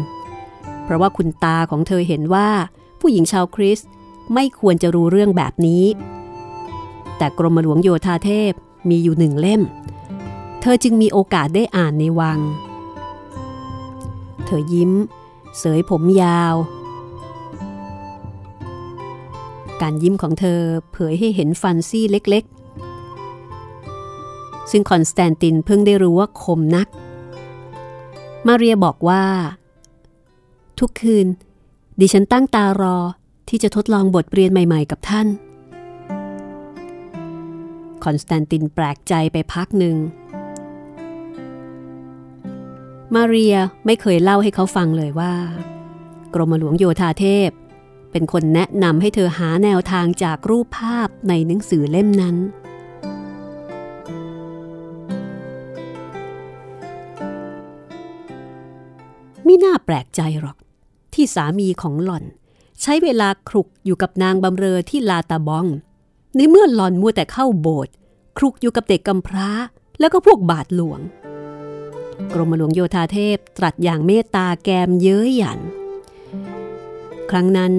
[0.84, 2.50] เพราะว่าคุณตาของเธอเห็นว่า
[3.00, 3.90] ผู้หญิงชาวคริสต์
[4.34, 5.84] ไม่ควรจะรู้เรื่องแบบนี้
[7.18, 8.52] แต่กรมหลวงโยธาเทพ
[8.90, 9.62] มีอยู่หนึ่งเล่ม
[10.62, 12.40] เธอจึงมีโอกาสได้อ่านในวัง
[14.46, 14.92] เธอยิ้ม
[15.58, 16.56] เสยผมยาว
[19.82, 20.62] การยิ้มของเธอ
[20.94, 22.46] เผยให้เห็นฟันซี่เล็ก
[24.72, 26.88] ซึ่งคอนสแตนตินเพิ่งได้รู้ว่าคมนัก
[28.48, 29.24] มาเรียบอกว่า
[30.80, 31.28] ทุกคืน
[32.00, 32.98] ดิฉันตั้งตารอ
[33.50, 35.28] ที่จะทดลองบทเรียนใหม่ๆกับท่าน
[38.04, 39.96] คอนสแตนตินแปลกใจไปพักหนึ่ง
[43.16, 45.34] มาเรียไม่เคยเล่าให้เขาฟังเลยว่า
[46.34, 47.50] กรมหลวงโยธาเทพ
[48.12, 52.36] เป็นคนแนะนำให้เธอหาแนวทางจากรูปภาพในหนังสือเล่มนั้น
[59.46, 60.58] ไม่น่าแปลกใจหรอก
[61.14, 62.24] ที่สามีของหล่อน
[62.82, 65.68] ใช้เวลาครุกอยู่กับนางบำเรอที่ลาตาบอง
[66.36, 67.94] ในเมื่อหล่อนมัวแต่เข้าโบสถ์
[68.38, 69.50] ครุกอยู่กับเด็กกำพร้า
[70.00, 71.00] แล้วก็พวกบาทหลวง
[72.34, 75.60] กรมหลวงโยธาเทพตรัสอย่างเมตตาแกมเย้ยหยัน
[77.30, 77.74] ครั้งนั้น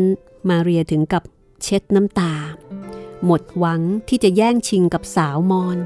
[0.48, 1.22] มาเรียถึงกับ
[1.62, 2.33] เช็ดน้ำตา
[3.24, 5.79] หมดหวังที่จะแย่งชิงกับสาวมอน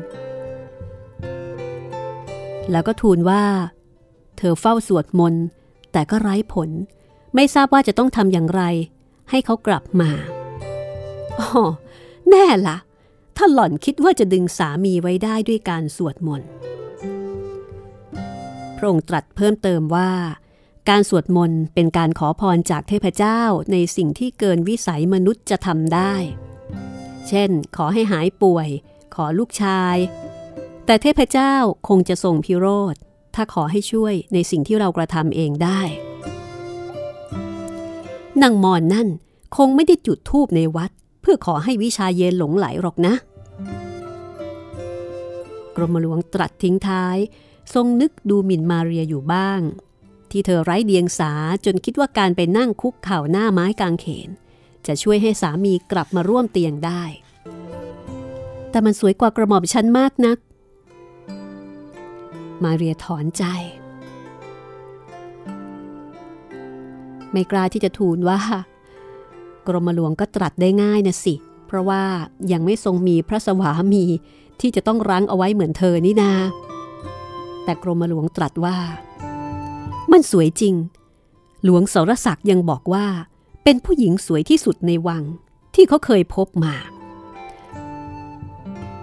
[2.71, 3.43] แล้วก็ทูลว่า
[4.37, 5.45] เธอเฝ้าสวดมนต์
[5.99, 6.71] แต่ก็ไร้ผล
[7.35, 8.63] ไม่ทราบว่าจะต้องทำอย่างไร
[9.31, 10.11] ให้เขากลับมา
[11.39, 11.49] อ๋อ
[12.31, 12.77] แน่ละ่ะ
[13.37, 16.49] ถ้าหล่อนคิดว่าจะดึงสามีไว้ได้ด้วยการสวดมนต์
[18.77, 20.11] พระองค์ตรัสเพิ่มเติมว่า
[20.89, 23.41] การสวดมนต์เป็นการขอพรจากเทพเจ้า
[23.73, 26.15] ในสิ่งที่เกินวิสัยมนุษย์จะทำได้
[27.29, 28.69] เช่น ขอให้หายป่วย
[29.15, 29.97] ขอลูกชาย
[30.87, 31.55] แต่เทพเจ้า
[31.89, 32.97] คงจะทรงพิโรธ
[33.35, 35.81] ถ้าขอให้ช่วยในสิ่งที่เรากระทำเองได้
[38.43, 39.09] นางมอนนั่น
[39.57, 43.15] คงไม่ได้จุดธูปในวัด เพื่อขอให้วิชาเย็นหลงไหลหรอกนะ
[45.77, 47.17] กรมหลวงตรัสทิ้งท้าย
[47.75, 49.61] ทรงนึกดูหมิ่นมาเรียอยู่บ้าง
[50.31, 51.33] ที่เธอไร้เดียงสา
[51.65, 54.29] จนคิดว่าการไปนั่งคุกเข่าหน้าไม้กางเขน
[54.87, 57.03] จะช่วยให้สามีกลับมาร่วมเตียงได้
[58.71, 60.39] แต่มันสวยกว่ากระหม่อมฉันมากนัก
[62.65, 63.45] มาเรียถอนใจ
[67.33, 68.41] ไม่กล้าที่จะทูลว่า
[69.67, 71.35] กรมหลวงก็ตรัสได้ง่ายนะสิ
[71.67, 72.03] เพราะว่า
[72.53, 74.05] ยังไม่ทรงมีพระสวามี
[74.61, 76.33] ที่จะต้องรั้งเอาไว้เหมือนเธอนี่นา
[77.65, 78.77] แต่กรมหลวงตรัสว่า
[80.13, 80.75] มันสวยจริง
[81.65, 83.07] หลวงสรศักดิ์ยังบอกว่า
[83.65, 85.23] เป็นผู้หญิงสวยที่สุดในวัง
[85.75, 86.75] ที่เขาเคยพบมา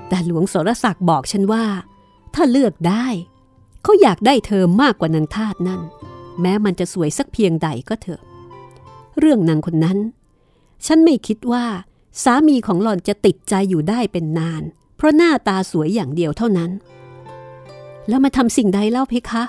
[0.09, 1.63] แต่หลวงสรศักดิ์บอกฉันว่า
[2.33, 3.05] ถ้าเลือกได้
[3.87, 5.81] เขาอยากได้เธอมากกว่านางทาสนั่น
[6.41, 8.21] แม้มันจะสวยสักเพียงใดก็เถอะ
[9.19, 9.97] เรื่องนางคนนั้น
[10.85, 11.65] ฉันไม่คิดว่า
[12.23, 14.63] สามีของหล่อนจะติดใจอยู่ได้เป็นนาน
[14.95, 16.71] เพราะหน้าตาสวยอย่างเดียวเท่านั้น
[18.07, 19.43] แล้วมาทำสิ่งใดเล่าเพคะ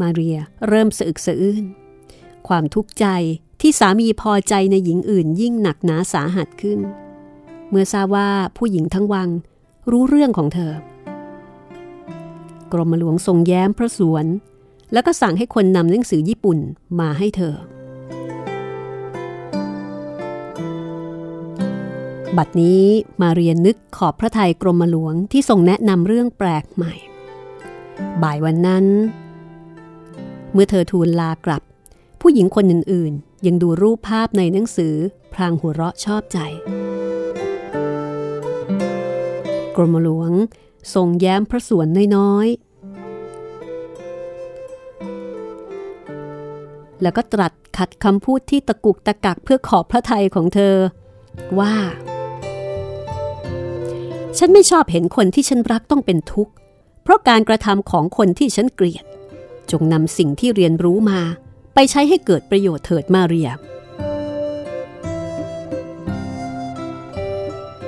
[0.00, 1.64] มาเรียเริ่มสะอึกสะอื้น
[2.48, 3.06] ความทุกข์ใจ
[3.60, 6.80] ที่สามีพอใจในหญิงอื่นยิ่งหนักหนาสาหัสขึ้น
[7.70, 9.30] เมื่อทราบว่าผู้หญิงทั้งวัง
[9.90, 10.72] รู้เรื่องของเธอ
[12.72, 14.26] กรมหลวงทรงแย้มพระสวน
[14.92, 16.58] แล้วก็สั่งให้คนนำหนังสือญี่ปุ่น
[17.00, 17.54] มาให้เธอ
[22.36, 22.84] บัดนี้
[23.22, 26.94] มาเรียนนึกขอบพระทัยกรมหลวงที่ทรงแนะนำเรื่องแปลกใหม่
[28.22, 28.84] บ่ายวันนั้น
[30.52, 31.62] เมื่อเธอทูลลากลับ
[32.20, 34.94] ผู้หญิงคนอื่นๆ ยังดูรูปภาพในหนังสือ
[35.34, 36.38] พลางหัวเราะชอบใจ
[39.76, 40.32] กรมหลวง
[40.94, 42.72] ทรงแย้มพระสวนน้อยๆ
[47.02, 50.76] แล้วก็ตรัสขัดคำพูดที่ตะกุกตะกักเพื่อขอบพระทัยของเธอ
[51.58, 51.74] ว่า
[54.38, 56.52] ฉันไม่ชอบเห็นคนที่ฉันรักต้องเป็นทุกข์
[57.02, 59.04] เพราะการกระทำของคนที่ฉันเกลียด
[59.70, 61.20] จงนำสิ่งที่เรียนรู้มา
[61.74, 63.50] ไปใช้ให้เกิดประโยชน์เถิดมาเรีย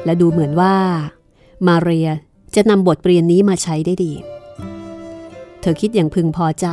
[0.04, 0.74] และดูเหมือนว่า
[1.66, 2.08] มาเรีย
[2.54, 4.12] จะนำบทเรียนนี้มาใช้ได้ดี
[5.60, 6.66] เธอคิดอย่างพึงพอใจ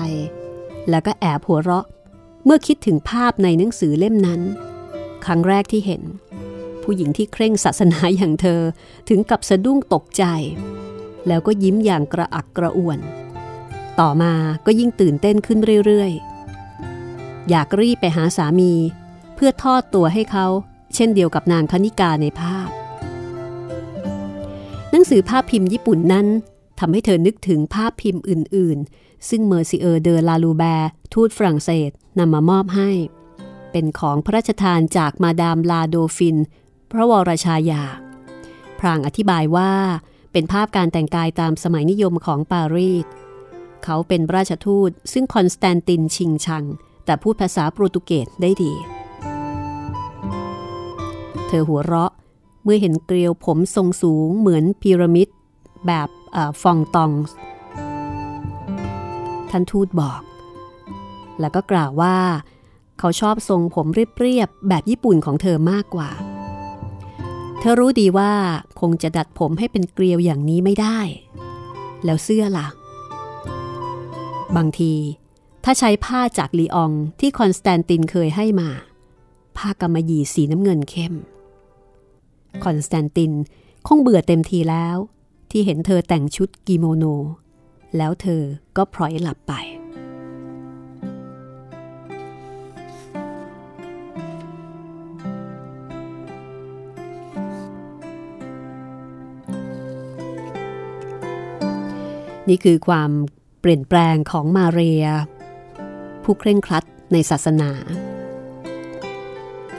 [0.89, 1.85] แล้วก็แอบหัวเราะ
[2.45, 4.41] เมื่อคิดถึงภาพในหนังสือเล่มนั้น
[5.25, 6.01] ครั้งแรกที่เห็น
[6.83, 8.61] ผู้หญิงที่เคร่งศาสนาอย่างเธอ
[9.09, 10.23] ถึงกับสะดุ้งตกใจ
[11.27, 12.99] แล้วก็ยิ้มอย่างกระอักกระอ่วน
[13.99, 14.33] ต่อมา
[14.65, 18.73] ก็ยิ่งตื่นเต้นขึ้นเรื่อยๆ อยากรีบไปหาสามี
[19.35, 20.47] เพื่อทอดตัวให้เขา
[20.95, 22.67] เช่นเดียวกับนางคณิกาในภาพ
[25.01, 26.27] หนังสือภาพพิมพ์ญี่ปุ่นนั้น
[26.79, 31.89] ทำให้เธอนึกถึงภาพพิมพ์อื่น ๆ ซึ่งเมอร์ซิเออร์เดอลาลูแบร์ทูตฝรั่งเศส
[32.19, 32.91] นำมามอบให้
[33.71, 36.37] เป็นของพระราชทานจากมาดามลาโดฟิน
[36.91, 37.83] พระวรชายา
[38.79, 39.71] พรางอธิบายว่า
[40.31, 43.05] เป็นภาพการแต่งกายตามสมัยนิยมของปารีส
[43.83, 46.63] เขาเป็นราชทูตซึ่งคอนสแตนตินชิงชัง
[47.05, 48.73] แต่พูดภาษาโปรตุเกสได้ดี
[51.47, 52.11] เธอหัวเราะ
[52.63, 55.27] เมื่อเห็นเกลียวผมทรงสูงเหมือนพีระมิด
[55.87, 57.11] แบบอฟองตอง
[59.49, 60.21] ท่านทูตบอก
[61.39, 62.17] แล้วก็กล่าวว่า
[62.99, 63.87] เขาชอบทรงผม
[64.19, 66.09] เรียบๆแบบญี่ปุ่นของเธอมากกว่า
[67.59, 68.31] เธอรู้ดีว่า
[68.79, 70.99] คงจะดัดผมให้เป็นเกลียวอย่างนี้ไม่ได้
[72.05, 72.67] แล้วเสื้อล่ะ
[74.55, 74.93] บางที
[75.63, 78.69] ถ้าใช้ผ้าจากลีอองที่คอนสแตนตินเคยให้มา
[79.57, 81.13] ผ้ากำมะหยี่สีน้ำเงินเข้ม
[82.63, 83.31] คอนสแตนติน
[83.87, 84.97] คงเบื่อเต็มทีแล้ว
[85.51, 87.05] ที่เห็นเธอแต่งชุดกิโมโน
[87.97, 88.41] แล้วเธอ
[88.77, 89.53] ก็พลอยหลับไป
[102.49, 103.11] นี่คือความ
[103.59, 105.05] เปลี่ยนแปลงของมาเรีย
[106.23, 107.71] ผู้เคร่งครัดในศาสนา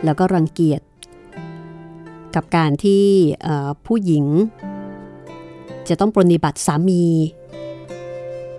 [0.05, 0.81] แล้วก็รังเกียจ
[2.37, 3.05] กับการที่
[3.87, 4.27] ผู้หญิง
[5.89, 7.05] จะต้องปรนนิบัติสามี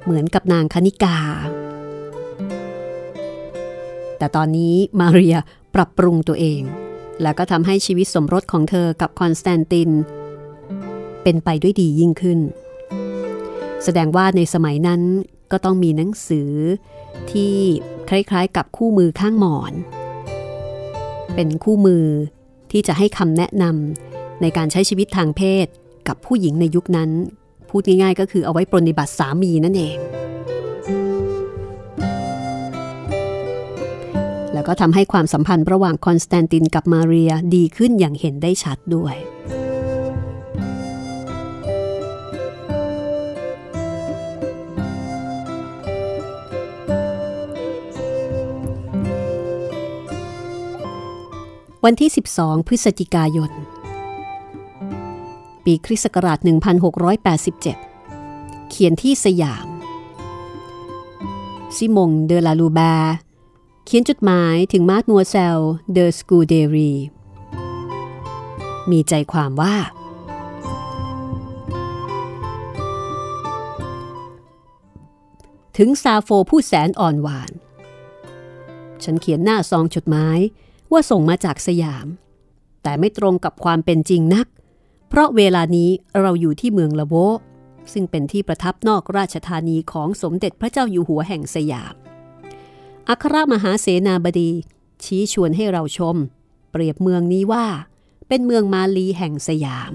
[0.04, 1.18] เหมือนกับนางคณิกา
[4.18, 5.38] แต่ตอนนี้มาเรีย
[5.76, 6.62] ปรับปรุงตัวเอง
[7.22, 9.90] แล้วก็ทำให้ชีวิตสมรสของเธอกับคอนสแตนติน
[11.24, 12.40] เป็นไปด้วยดียิ่งขึ้น
[13.84, 15.02] แสดงว่าในสมัยนั้น
[15.52, 16.52] ก็ต้องมีหนังสือ
[17.32, 17.56] ที่
[18.10, 19.74] คล้ายๆกับคู่มือข้างหมอน
[21.36, 22.06] เป็นคู่มือ
[22.74, 25.68] ที่จะให้คำแนะนำในการใช้ชีวิตทางเพศ
[26.08, 27.10] กับผู้หญิงในยุคนั้น
[27.70, 29.98] พูดง่ายๆก็คือเอาไว้ปรนนิบัติสามีนั่นเอง
[34.54, 39.16] แล้วก็ทำให้ความสัมพันธ์ระหว่างคอนสแตนตินกับมาเรียดีขึ้นอย่างเห็นได้ชัดด้วย
[51.88, 53.52] วันที่ 12 พฤศจิกายน
[55.64, 56.40] ปีคริสต์ศักราช
[57.94, 59.68] 1687 เขียนที่สยาม
[61.76, 63.16] ซิมงเดอลาลูแบร์
[63.86, 65.60] เขียนจดหมายถึงมาร์ตมัวเซล
[65.94, 66.94] เดอสกูเดรี
[68.92, 69.76] มีใจความว่า
[75.78, 77.52] ถึงซาโฟผู้แสนอ่อนหวาน
[79.04, 80.40] ฉันเขียนหน้าซองจดหมาย
[80.94, 82.08] ว่าส่งมาจากสยาม
[82.84, 84.48] แต่ไม่ตรงกับความเป็นจริงนัก
[85.10, 85.90] เพราะเวลานี้
[86.20, 87.16] เราอยู่ที่เมืองละโว
[87.94, 91.94] ซึ่งเป็นที่ประทับนอกราชธานีของสมเด็จพระเจ้าอยู่หัวแห่งสยาม
[93.10, 94.52] อัครมหาเสนาบดี
[95.04, 96.16] ชี้ชวนให้เราชม
[96.72, 97.66] เปรียบเมืองนี้ว่า
[98.28, 99.92] เป็นเมืองมาลีแห่งสยาม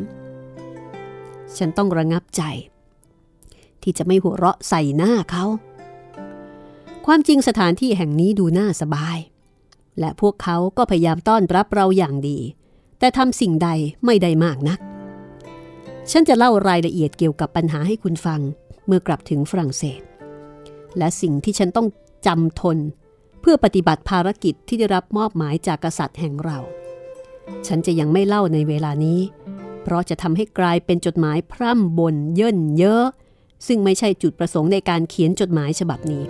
[1.57, 2.43] ฉันต้องระงับใจ
[3.83, 5.45] ที่จะไม่หัวเราะใส่หน้าเขา
[7.07, 9.19] ความจริงสถานที่แห่งนี้ดูน่าสบาย
[10.01, 12.39] และพวกเขาก็พยายามต้อนรับเราอย่างดี
[12.99, 13.69] แต่ทำสิ่งใด
[14.05, 14.79] ไม่ได้มากนัก
[16.11, 18.41] ฉันจะเล่ารายละเอียดเกี่ยวกับปัญหาให้คุณฟัง
[18.87, 20.01] เมื่อกลับถึงฝรั่งเศส
[20.99, 21.89] และสิ่งที่ฉันต้อง
[22.27, 22.79] จำทน
[23.41, 26.59] เพื่อปฏิบัติภารกิจที่ได้รับมอบหมายจากกษัตริย์แห่งเรา
[27.67, 29.21] ฉันจะยังไม่เล่าในเวลานี้
[29.83, 33.05] เพราะจะทำให้กลายเป็นจดหมายพร่ำบนเยินเยอะ
[33.67, 36.25] ซึ่งไม่ใช่จุดประสงค์ในการเขียนจดหมายฉบับนี้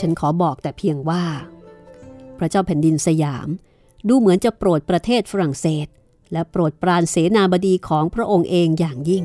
[0.00, 1.24] ฉันขอบอกแต่เพียงว่า
[2.38, 3.48] พระเจ้าแผ่นดินสยาม
[4.08, 5.86] ดูเหมือนจะโปรดประเทศฝรั่งเศส
[6.32, 9.24] และโปรดปรานเสนาบดีของพระองค์เองอย่างยิ่ง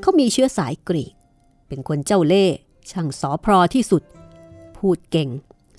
[0.00, 1.12] เขามีเชื้อสายกรีก
[1.68, 2.56] เป็นคนเจ้าเล่ห์
[2.90, 4.02] ช่างสอพรอที่สุด
[4.76, 5.28] พูดเก่ง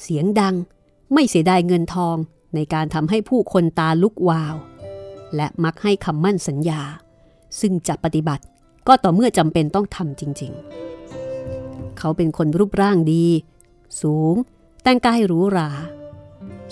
[0.01, 0.55] เสียงดัง
[1.13, 2.17] ไม่เสียดายเงินทอง
[2.55, 4.55] ในการทำให้ผู้คนตาลุกวาว
[5.35, 6.81] และมักให้คำมั่นสัญญา
[7.59, 8.43] ซึ่งจะปฏิบัติ
[8.87, 10.96] ก็ต่อเมื่อจำเป็นต้องทำจริง ๆ
[11.99, 13.25] เขาเป็นคนรูปร่างดี
[14.01, 14.35] สูง
[14.83, 15.69] แต่งกายหรูหรา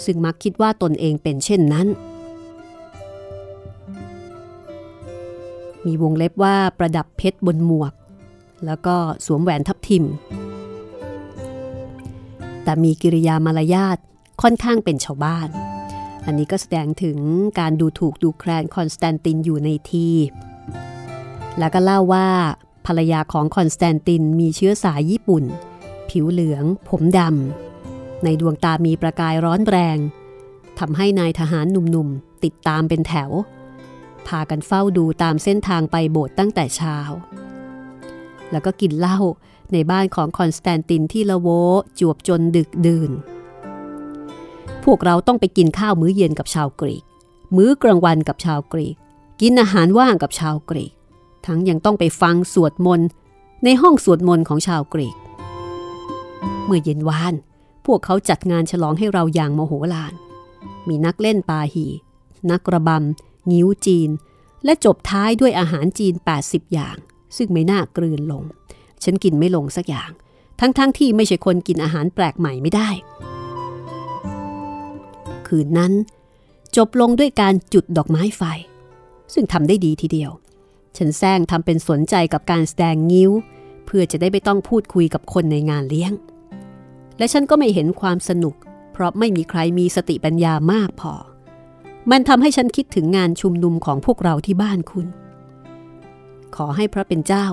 [0.05, 1.87] ซึ่งมักคิดว่าตนเองเป็นเช่นนั้น
[5.85, 7.93] มีวงเล็บว่าประดับเพชรบนหมวก
[8.65, 8.95] แล้วก็
[9.25, 10.05] สวมแหวนทับทิม
[12.63, 13.97] แต่มีกิริยามารยาท
[14.41, 15.47] ค่อนข้างเป็นชาวบ้าน
[16.25, 17.17] อันนี้ก็แสดงถึง
[17.59, 20.09] การดูถูกดูแคลนคอนสแตนตินอยู่ในที
[21.59, 22.27] แล้วก็เล่าว่า
[22.85, 25.43] ภรรยาของคอนสแตนตินมีเชื้อสายญี่ปุ่น
[26.09, 29.97] ผิวเหลือง ผมดำ ในดวงตามีประกายร้อนแรง
[30.79, 33.31] ทำให้นายทหารหนุ่มๆ ติดตามเป็นแถว
[34.27, 36.97] พากันเฝ้าดูตามเส้นทางไปโบสถ์ตั้งแต่เช้า
[38.51, 39.19] แล้วก็กินเหล้า
[39.73, 41.47] ในบ้านของคอนสแตนตินที่ละโว้
[41.99, 43.11] จวบจนดึกดื่น
[44.83, 47.03] พวกเราต้องไปกินข้าวมื้อเย็นกับชาวกรีก
[47.55, 48.95] มื้อกลางวันกับชาวกรีก
[49.41, 50.93] กินอาหารว่างกับชาวกรีก
[51.47, 53.07] ทั้งยังต้องไปฟังสวดมนต์
[53.63, 55.17] ในห้องสวดมนต์ของชาวกรีก
[56.65, 57.33] เมื่อเย็นวาน
[57.85, 60.13] พวกเขาจัดงานฉลองให้เราอย่างมโหฬาร
[60.87, 61.85] มีนักเล่นปาหี่
[62.51, 64.09] นักระบำงิ้วจีน
[64.65, 66.97] และจบท้ายด้วยอาหารจีน 80 อย่าง
[67.37, 68.43] ซึ่งไม่น่ากลืนลง
[69.03, 70.11] ฉันกินไม่ลงสักอย่าง
[70.59, 72.89] ทั้งๆทที่ไม่ใช่คนกินอาหารแปลกใหม่ไม่ได้
[75.47, 75.93] คืนนั้น
[76.75, 78.43] จบลงด้วยการจุดดอกไม้ไฟ
[79.33, 80.31] ซึ่งทำได้ดีทีเดียว
[80.97, 83.31] ฉันแซงทำเป็นสนใจกับการแสดงงิ้ว
[83.85, 86.13] เพื่อจะได้ไม่ต้องพูดคุยกับคนในงานเลี้ยง
[87.17, 88.55] และฉันก็ไม่เห็นความสนุก
[88.93, 91.13] เพราะไม่มีใครมีสติปัญญามากพอ
[92.11, 95.07] มันทำให้ฉันคิดถึงงานชุมนุมของพวกเราที่บ้านคุณ
[96.55, 97.47] ขอให้พระเป็นเจ้า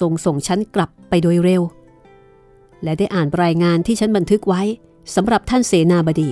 [0.00, 1.62] ทรงส่งฉันกลับไปโดยเร็ว
[2.82, 4.62] และได้อ่านรายงานที่ฉันบันทึกไว้
[5.14, 6.30] สำหรับท่านเสนาบดี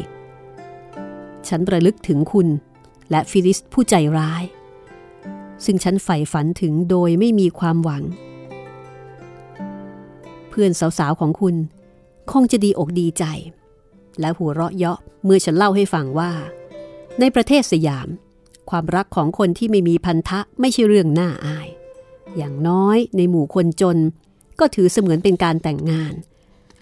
[1.49, 2.49] ฉันระลึกถึงคุณ
[3.11, 4.43] และฟิลิสผู้ใจร้าย
[5.64, 8.02] ซึ่งฉันใฝ่ฝันถึงโดยไม่มีความหวัง
[10.48, 11.54] เพื่อนสาวๆของคุณ
[12.30, 13.24] คงจะดีอกดีใจ
[14.20, 16.30] และหัวเราะเยาะเมื่อฉันเล่าให้ฟังว่า
[17.20, 18.09] ในประเทศสยาม
[18.70, 21.68] ความรักของคนที่ไม่มีพันธะไม่ใช่เรื่องน่าอาย
[22.36, 23.98] อย่างน้อยในหมู่คนจน
[24.61, 26.14] ก็ถือเสมือนเป็นการแต่งงาน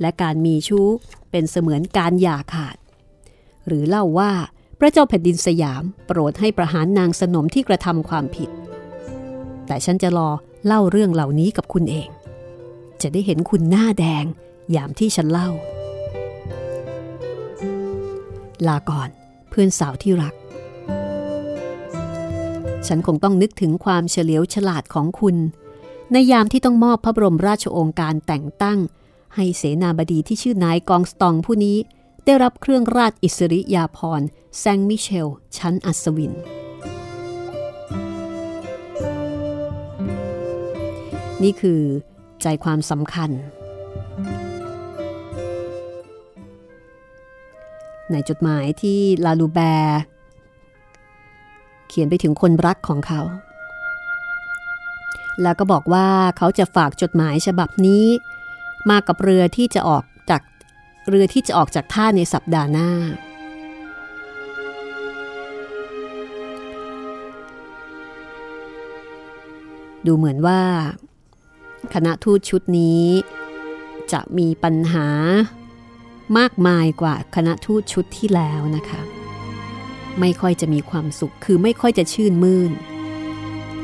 [0.00, 0.88] และการมีชู้
[1.30, 2.76] เป็นเสมือนการหย่าขาด
[3.66, 4.32] หรือเล่าว่า
[4.78, 8.50] พระเจ้าแผ่นดินสยามโปรดให้ประหารนางสนมที่กระทำความผิด
[9.66, 10.28] แต่ฉันจะรอ
[10.66, 12.08] เล่าเรื่องเหล่านี้กับคุณเอง
[13.02, 14.24] จะได้เห็นคุณหน้าแดง
[14.74, 15.50] ยามที่ฉันเล่า
[18.66, 19.08] ลาก่อน
[19.48, 20.34] เพื่อนสาวที่รัก
[22.86, 25.36] ฉันคงต้องนึกถึงความเฉลียวฉลาดของคุณ
[26.12, 28.78] ในยามที่ต้องมอบพระบรมราชโองการแต่งตั้ง
[29.34, 31.78] ให้เสนาบดีที่ชื่อนายกองสตองผู้นี้
[32.24, 34.26] ได้รับเครื่องราชอิสริยาภรณ์
[34.58, 36.32] แซงมิเชล ชั้นอัศวิน
[41.42, 41.80] นี่คือ
[42.42, 43.30] ใจความสำคัญ
[48.10, 50.00] ในจดหมายที่ลาลูแบร์
[51.88, 53.20] เขียนไปถึงคนรักของเขา
[55.42, 58.06] แล้วก็บอกว่าเขาจะฝากจดหมายฉบับนี้
[58.90, 60.42] มากับเรือที่จะออกจาก
[61.08, 62.90] เรือที่จะออกจากท่าในสัปดาห์หน้า
[70.06, 70.60] ดูเหมือนว่า
[71.94, 73.04] คณะทูตชุดนี้
[74.12, 75.06] จะมีปัญหา
[76.38, 79.02] มากมายกว่าคณะทูตชุดที่แล้วนะคะ
[80.20, 82.72] ไม่ค่อยจะมีความสุขคือไม่ค่อยจะชื่นมื่น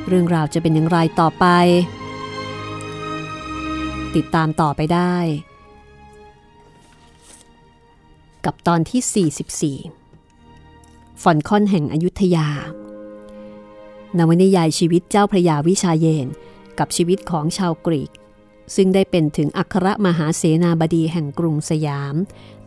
[0.09, 1.47] เรื่องราวจะเป็นอย่างไรต่อไป
[4.15, 5.17] ติดตามต่อไปได้
[8.45, 12.49] กับตอนที่ 44 ฝอนค่อนแห่งอยุธยา
[14.19, 16.27] นวนิยายชีวิตเจ้าพระยาวิชาเยนทร์
[16.79, 18.11] กับชีวิตของชาวกรีก
[18.77, 22.15] ซึ่งได้เป็นถึงอัครมหาเสนาบดีแห่งกรุงสยาม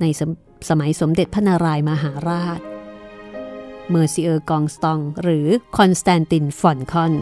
[0.02, 2.60] ในสมัยสมเด็จพระนารายณ์มหาราช
[3.90, 5.48] เมอร์ซิเออร์กองสตอง หรือ
[5.78, 7.14] คอนสแตนตินฟอลคอน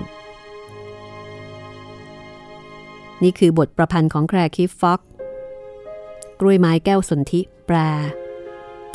[3.23, 5.01] นี่คือบทประพันธ์ของ Claire Keefe-Fox
[6.39, 7.77] กล้วยไม้แก้วสนธิแปล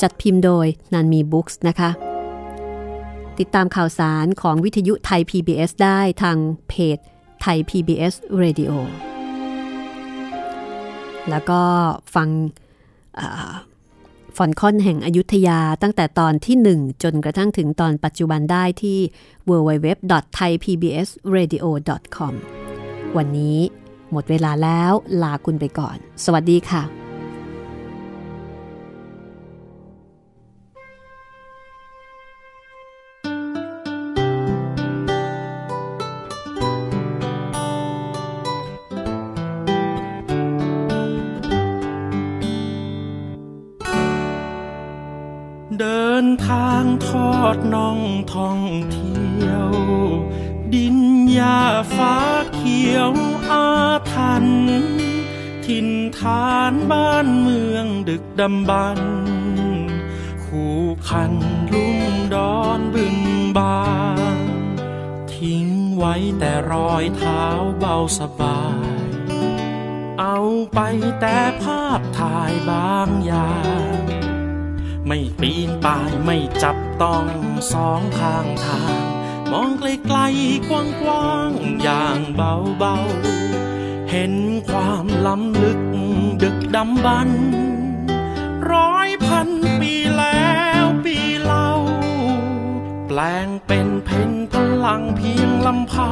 [0.00, 1.90] จัดพิมพ์โดยนันมีบุ๊กส์นะคะ
[3.38, 6.36] ติดตามข่าวสารของวิทยุไทย PBS ได้ทาง
[6.68, 6.98] เพจ
[7.40, 8.72] ไทย PBS Radio
[11.30, 11.60] แล้วก็
[12.14, 12.28] ฟัง
[14.36, 18.98] ฟอนคอนแห่งอยุธยาตั้งแต่ตอนที่ 1 จนกระทั่งถึงตอนปัจจุบันได้ที่
[19.48, 22.32] www.thaipbsradio.com
[23.16, 23.58] วันนี้
[24.12, 26.82] หมดเวลาแล้วลาคุณไปก่อน สวัสดีค่ะ
[58.40, 59.12] ดำบรรพ์
[60.44, 60.78] คู่
[61.08, 61.32] คัน
[61.72, 63.18] ลุ่มดอนบึง
[63.56, 63.82] บา
[64.36, 64.38] น
[65.32, 65.66] ทิ้ง
[65.96, 67.44] ไว้แต่รอยเท้า
[67.78, 68.62] เบาสบา
[69.06, 69.08] ย
[70.20, 70.38] เอา
[70.74, 70.80] ไป
[71.20, 73.54] แต่ภาพถ่ายบางอย่า
[73.96, 74.00] ง
[75.06, 77.26] ไม่ปีนป่ายไม่จับต้อง
[77.72, 79.02] สองข้างทาง
[79.50, 80.70] มองไกลๆก
[81.06, 84.32] ว้างๆอย่างเบาๆ เห็น
[84.68, 85.80] ความล้ำลึก
[86.42, 87.67] ดึกดำบรรพ์
[88.72, 89.48] ร้อยพัน
[89.80, 90.50] ปีแล้
[90.82, 91.70] วปีเล่า
[93.06, 94.54] แปลงเป็นเพนพ
[94.84, 96.10] ลังเพียงลำเผา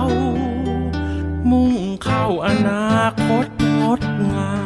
[1.50, 1.74] มุ่ง
[2.04, 2.86] เข้าอนา
[3.24, 3.46] คต
[3.80, 4.52] งดงา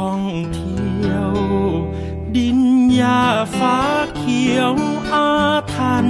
[0.00, 0.24] ท่อง
[0.54, 1.32] เที่ยว
[2.36, 2.60] ดิน
[2.94, 3.22] หญ้า
[3.58, 3.78] ฟ้า
[4.16, 4.74] เขียว
[5.12, 5.30] อา
[5.74, 6.08] ทัน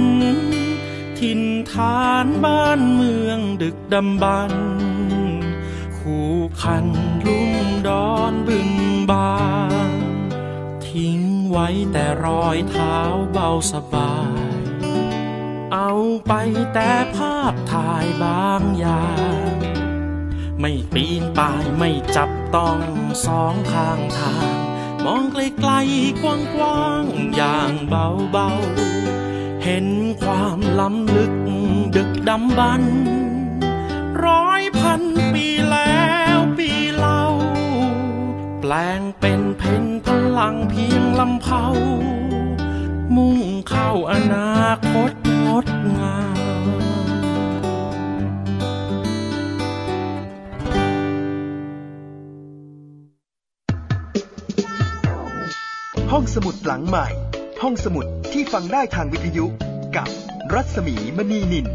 [1.19, 4.53] ถิ่นฐานบ้านเมืองดึกดำบรร
[5.97, 6.31] คู่
[6.61, 6.87] คัน
[7.25, 7.55] ลุ่ม
[7.87, 8.71] ดอนบึง
[9.11, 9.41] บา
[9.89, 9.91] น
[10.87, 11.19] ทิ้ง
[11.49, 12.97] ไว้แต่รอยเท้า
[13.31, 14.61] เบาสบาย
[15.73, 15.91] เอา
[16.27, 16.33] ไป
[16.73, 19.05] แต่ภาพถ่ายบางอย่า
[19.49, 19.70] ง
[20.63, 22.79] ไม่ปีนป่ายไม่จับต้อง
[23.25, 24.55] สองข้างทาง
[25.05, 26.23] มองไกลๆก
[26.61, 29.87] ว้างๆอย่างเบาๆ เห็น
[30.21, 31.33] ความล้ำลึก
[31.95, 32.95] ดึกดำบรรพ์
[34.25, 35.01] ร้อยพัน
[35.33, 36.03] ปีแล้
[36.35, 37.23] วปีเล่า
[38.59, 40.07] แปลงเป็นเพนพ
[40.37, 41.65] ลังเพียงลำเผา
[43.15, 43.39] มุ่ง
[43.69, 44.51] เข้าอนา
[44.91, 45.11] คต
[45.45, 46.30] งดงาม
[56.35, 57.07] สมุดหลังใหม่
[57.61, 59.45] ห้องสมุดที่ฟังได้ทางวิทยุ
[59.95, 60.07] กับ
[60.53, 61.67] รัศมีมณีนิน